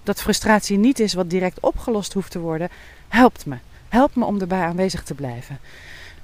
Dat 0.02 0.22
frustratie 0.22 0.78
niet 0.78 1.00
is 1.00 1.14
wat 1.14 1.30
direct 1.30 1.60
opgelost 1.60 2.12
hoeft 2.12 2.30
te 2.30 2.38
worden, 2.38 2.68
helpt 3.08 3.46
me. 3.46 3.56
Helpt 3.88 4.14
me 4.14 4.24
om 4.24 4.40
erbij 4.40 4.62
aanwezig 4.62 5.02
te 5.02 5.14
blijven. 5.14 5.58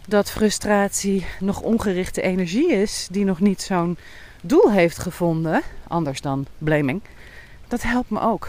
Dat 0.06 0.30
frustratie 0.30 1.26
nog 1.40 1.60
ongerichte 1.60 2.22
energie 2.22 2.72
is, 2.72 3.08
die 3.10 3.24
nog 3.24 3.40
niet 3.40 3.62
zo'n 3.62 3.98
doel 4.40 4.72
heeft 4.72 4.98
gevonden, 4.98 5.62
anders 5.86 6.20
dan 6.20 6.46
blaming, 6.58 7.00
dat 7.68 7.82
helpt 7.82 8.10
me 8.10 8.20
ook. 8.20 8.48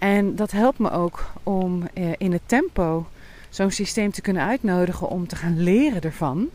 En 0.00 0.36
dat 0.36 0.50
helpt 0.50 0.78
me 0.78 0.90
ook 0.90 1.32
om 1.42 1.88
eh, 1.94 2.12
in 2.18 2.32
het 2.32 2.42
tempo 2.46 3.06
zo'n 3.48 3.70
systeem 3.70 4.10
te 4.10 4.20
kunnen 4.20 4.42
uitnodigen 4.42 5.08
om 5.08 5.26
te 5.26 5.36
gaan 5.36 5.62
leren 5.62 6.02
ervan. 6.02 6.48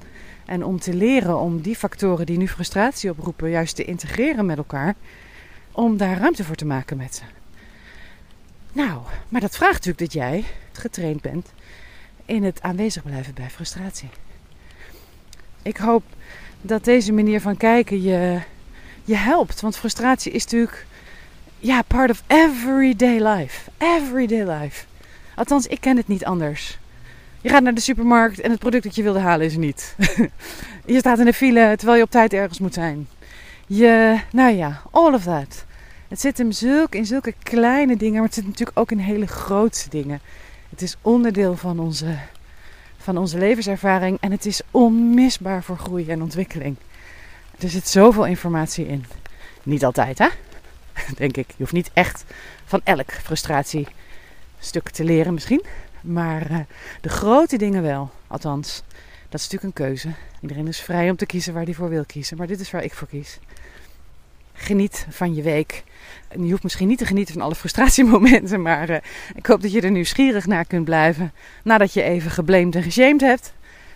En 0.45 0.63
om 0.63 0.79
te 0.79 0.93
leren 0.93 1.39
om 1.39 1.61
die 1.61 1.75
factoren 1.75 2.25
die 2.25 2.37
nu 2.37 2.47
frustratie 2.47 3.09
oproepen, 3.09 3.49
juist 3.49 3.75
te 3.75 3.85
integreren 3.85 4.45
met 4.45 4.57
elkaar. 4.57 4.95
Om 5.71 5.97
daar 5.97 6.17
ruimte 6.17 6.43
voor 6.43 6.55
te 6.55 6.65
maken 6.65 6.97
met 6.97 7.15
ze. 7.15 7.21
Nou, 8.71 8.99
maar 9.29 9.41
dat 9.41 9.55
vraagt 9.55 9.85
natuurlijk 9.85 9.99
dat 9.99 10.13
jij 10.13 10.43
getraind 10.71 11.21
bent 11.21 11.51
in 12.25 12.43
het 12.43 12.61
aanwezig 12.61 13.03
blijven 13.03 13.33
bij 13.33 13.49
frustratie. 13.49 14.09
Ik 15.61 15.77
hoop 15.77 16.03
dat 16.61 16.83
deze 16.83 17.13
manier 17.13 17.41
van 17.41 17.57
kijken 17.57 18.01
je, 18.01 18.39
je 19.03 19.15
helpt. 19.15 19.61
Want 19.61 19.77
frustratie 19.77 20.31
is 20.31 20.43
natuurlijk 20.43 20.85
ja, 21.59 21.81
part 21.81 22.09
of 22.09 22.23
everyday 22.27 23.19
life. 23.27 23.71
Everyday 23.77 24.43
life. 24.43 24.85
Althans, 25.35 25.67
ik 25.67 25.81
ken 25.81 25.97
het 25.97 26.07
niet 26.07 26.25
anders. 26.25 26.77
Je 27.41 27.49
gaat 27.49 27.63
naar 27.63 27.73
de 27.73 27.81
supermarkt 27.81 28.39
en 28.39 28.51
het 28.51 28.59
product 28.59 28.83
dat 28.83 28.95
je 28.95 29.03
wilde 29.03 29.19
halen 29.19 29.45
is 29.45 29.53
er 29.53 29.59
niet. 29.59 29.95
je 30.85 30.99
staat 30.99 31.19
in 31.19 31.25
de 31.25 31.33
file 31.33 31.73
terwijl 31.75 31.97
je 31.97 32.03
op 32.03 32.11
tijd 32.11 32.33
ergens 32.33 32.59
moet 32.59 32.73
zijn. 32.73 33.07
Je, 33.67 34.19
nou 34.31 34.55
ja, 34.55 34.81
all 34.91 35.13
of 35.13 35.23
that. 35.23 35.65
Het 36.07 36.19
zit 36.19 36.43
zulke, 36.49 36.97
in 36.97 37.05
zulke 37.05 37.33
kleine 37.43 37.97
dingen, 37.97 38.13
maar 38.13 38.23
het 38.23 38.33
zit 38.33 38.45
natuurlijk 38.45 38.79
ook 38.79 38.91
in 38.91 38.97
hele 38.97 39.27
grootse 39.27 39.89
dingen. 39.89 40.19
Het 40.69 40.81
is 40.81 40.95
onderdeel 41.01 41.55
van 41.55 41.79
onze, 41.79 42.17
van 42.97 43.17
onze 43.17 43.37
levenservaring 43.37 44.17
en 44.19 44.31
het 44.31 44.45
is 44.45 44.61
onmisbaar 44.71 45.63
voor 45.63 45.77
groei 45.77 46.09
en 46.09 46.21
ontwikkeling. 46.21 46.75
Er 47.59 47.69
zit 47.69 47.87
zoveel 47.87 48.25
informatie 48.25 48.87
in. 48.87 49.05
Niet 49.63 49.85
altijd, 49.85 50.17
hè? 50.17 50.27
Denk 51.17 51.37
ik. 51.37 51.47
Je 51.47 51.55
hoeft 51.57 51.71
niet 51.71 51.91
echt 51.93 52.25
van 52.65 52.81
elk 52.83 53.11
frustratie 53.11 53.87
stuk 54.59 54.89
te 54.89 55.03
leren, 55.03 55.33
misschien. 55.33 55.63
Maar 56.01 56.51
uh, 56.51 56.59
de 57.01 57.09
grote 57.09 57.57
dingen 57.57 57.81
wel. 57.81 58.11
Althans, 58.27 58.83
dat 59.29 59.39
is 59.39 59.49
natuurlijk 59.49 59.63
een 59.63 59.85
keuze. 59.85 60.09
Iedereen 60.41 60.67
is 60.67 60.81
vrij 60.81 61.09
om 61.09 61.15
te 61.15 61.25
kiezen 61.25 61.53
waar 61.53 61.63
hij 61.63 61.73
voor 61.73 61.89
wil 61.89 62.05
kiezen. 62.05 62.37
Maar 62.37 62.47
dit 62.47 62.59
is 62.59 62.71
waar 62.71 62.83
ik 62.83 62.93
voor 62.93 63.07
kies. 63.07 63.39
Geniet 64.53 65.05
van 65.09 65.35
je 65.35 65.41
week. 65.41 65.83
Je 66.29 66.49
hoeft 66.49 66.63
misschien 66.63 66.87
niet 66.87 66.97
te 66.97 67.05
genieten 67.05 67.33
van 67.33 67.43
alle 67.43 67.55
frustratiemomenten. 67.65 68.61
Maar 68.61 68.89
uh, 68.89 68.97
ik 69.35 69.45
hoop 69.45 69.61
dat 69.61 69.71
je 69.71 69.81
er 69.81 69.91
nieuwsgierig 69.91 70.45
naar 70.45 70.65
kunt 70.65 70.85
blijven. 70.85 71.33
Nadat 71.63 71.93
je 71.93 72.01
even 72.01 72.31
geblamed 72.31 72.75
en 72.75 72.83
geshamed 72.83 73.21
hebt. 73.21 73.53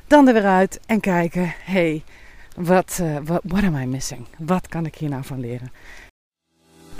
Dan 0.07 0.27
er 0.27 0.33
weer 0.33 0.45
uit 0.45 0.79
en 0.85 0.99
kijken. 0.99 1.53
hey, 1.63 2.03
wat 2.55 2.99
uh, 3.01 3.17
what 3.43 3.63
am 3.63 3.75
I 3.75 3.85
missing? 3.85 4.25
Wat 4.37 4.67
kan 4.67 4.85
ik 4.85 4.95
hier 4.95 5.09
nou 5.09 5.23
van 5.23 5.39
leren? 5.39 5.71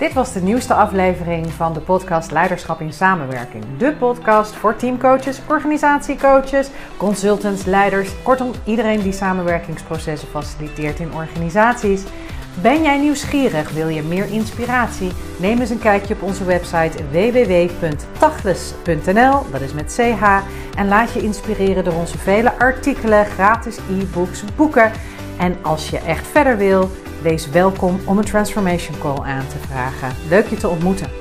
Dit 0.00 0.12
was 0.12 0.32
de 0.32 0.40
nieuwste 0.40 0.74
aflevering 0.74 1.52
van 1.52 1.72
de 1.72 1.80
podcast 1.80 2.30
Leiderschap 2.30 2.80
in 2.80 2.92
Samenwerking. 2.92 3.64
De 3.78 3.92
podcast 3.92 4.54
voor 4.54 4.76
teamcoaches, 4.76 5.40
organisatiecoaches, 5.48 6.70
consultants, 6.96 7.64
leiders, 7.64 8.22
kortom 8.22 8.50
iedereen 8.64 9.02
die 9.02 9.12
samenwerkingsprocessen 9.12 10.28
faciliteert 10.28 10.98
in 10.98 11.14
organisaties. 11.14 12.02
Ben 12.62 12.82
jij 12.82 12.98
nieuwsgierig? 12.98 13.70
Wil 13.70 13.88
je 13.88 14.02
meer 14.02 14.26
inspiratie? 14.26 15.12
Neem 15.38 15.60
eens 15.60 15.70
een 15.70 15.78
kijkje 15.78 16.14
op 16.14 16.22
onze 16.22 16.44
website 16.44 17.08
www.tachles.nl, 17.10 19.50
dat 19.50 19.60
is 19.60 19.72
met 19.72 19.92
ch, 19.92 19.98
en 20.76 20.88
laat 20.88 21.12
je 21.12 21.22
inspireren 21.22 21.84
door 21.84 21.94
onze 21.94 22.18
vele 22.18 22.58
artikelen, 22.58 23.26
gratis 23.26 23.76
e-books, 23.76 24.44
boeken. 24.56 24.90
En 25.38 25.56
als 25.62 25.90
je 25.90 25.98
echt 25.98 26.26
verder 26.26 26.56
wil, 26.56 26.90
Wees 27.22 27.50
welkom 27.50 28.00
om 28.06 28.18
een 28.18 28.24
Transformation 28.24 28.98
Call 28.98 29.18
aan 29.18 29.46
te 29.46 29.58
vragen. 29.58 30.12
Leuk 30.28 30.46
je 30.46 30.56
te 30.56 30.68
ontmoeten. 30.68 31.19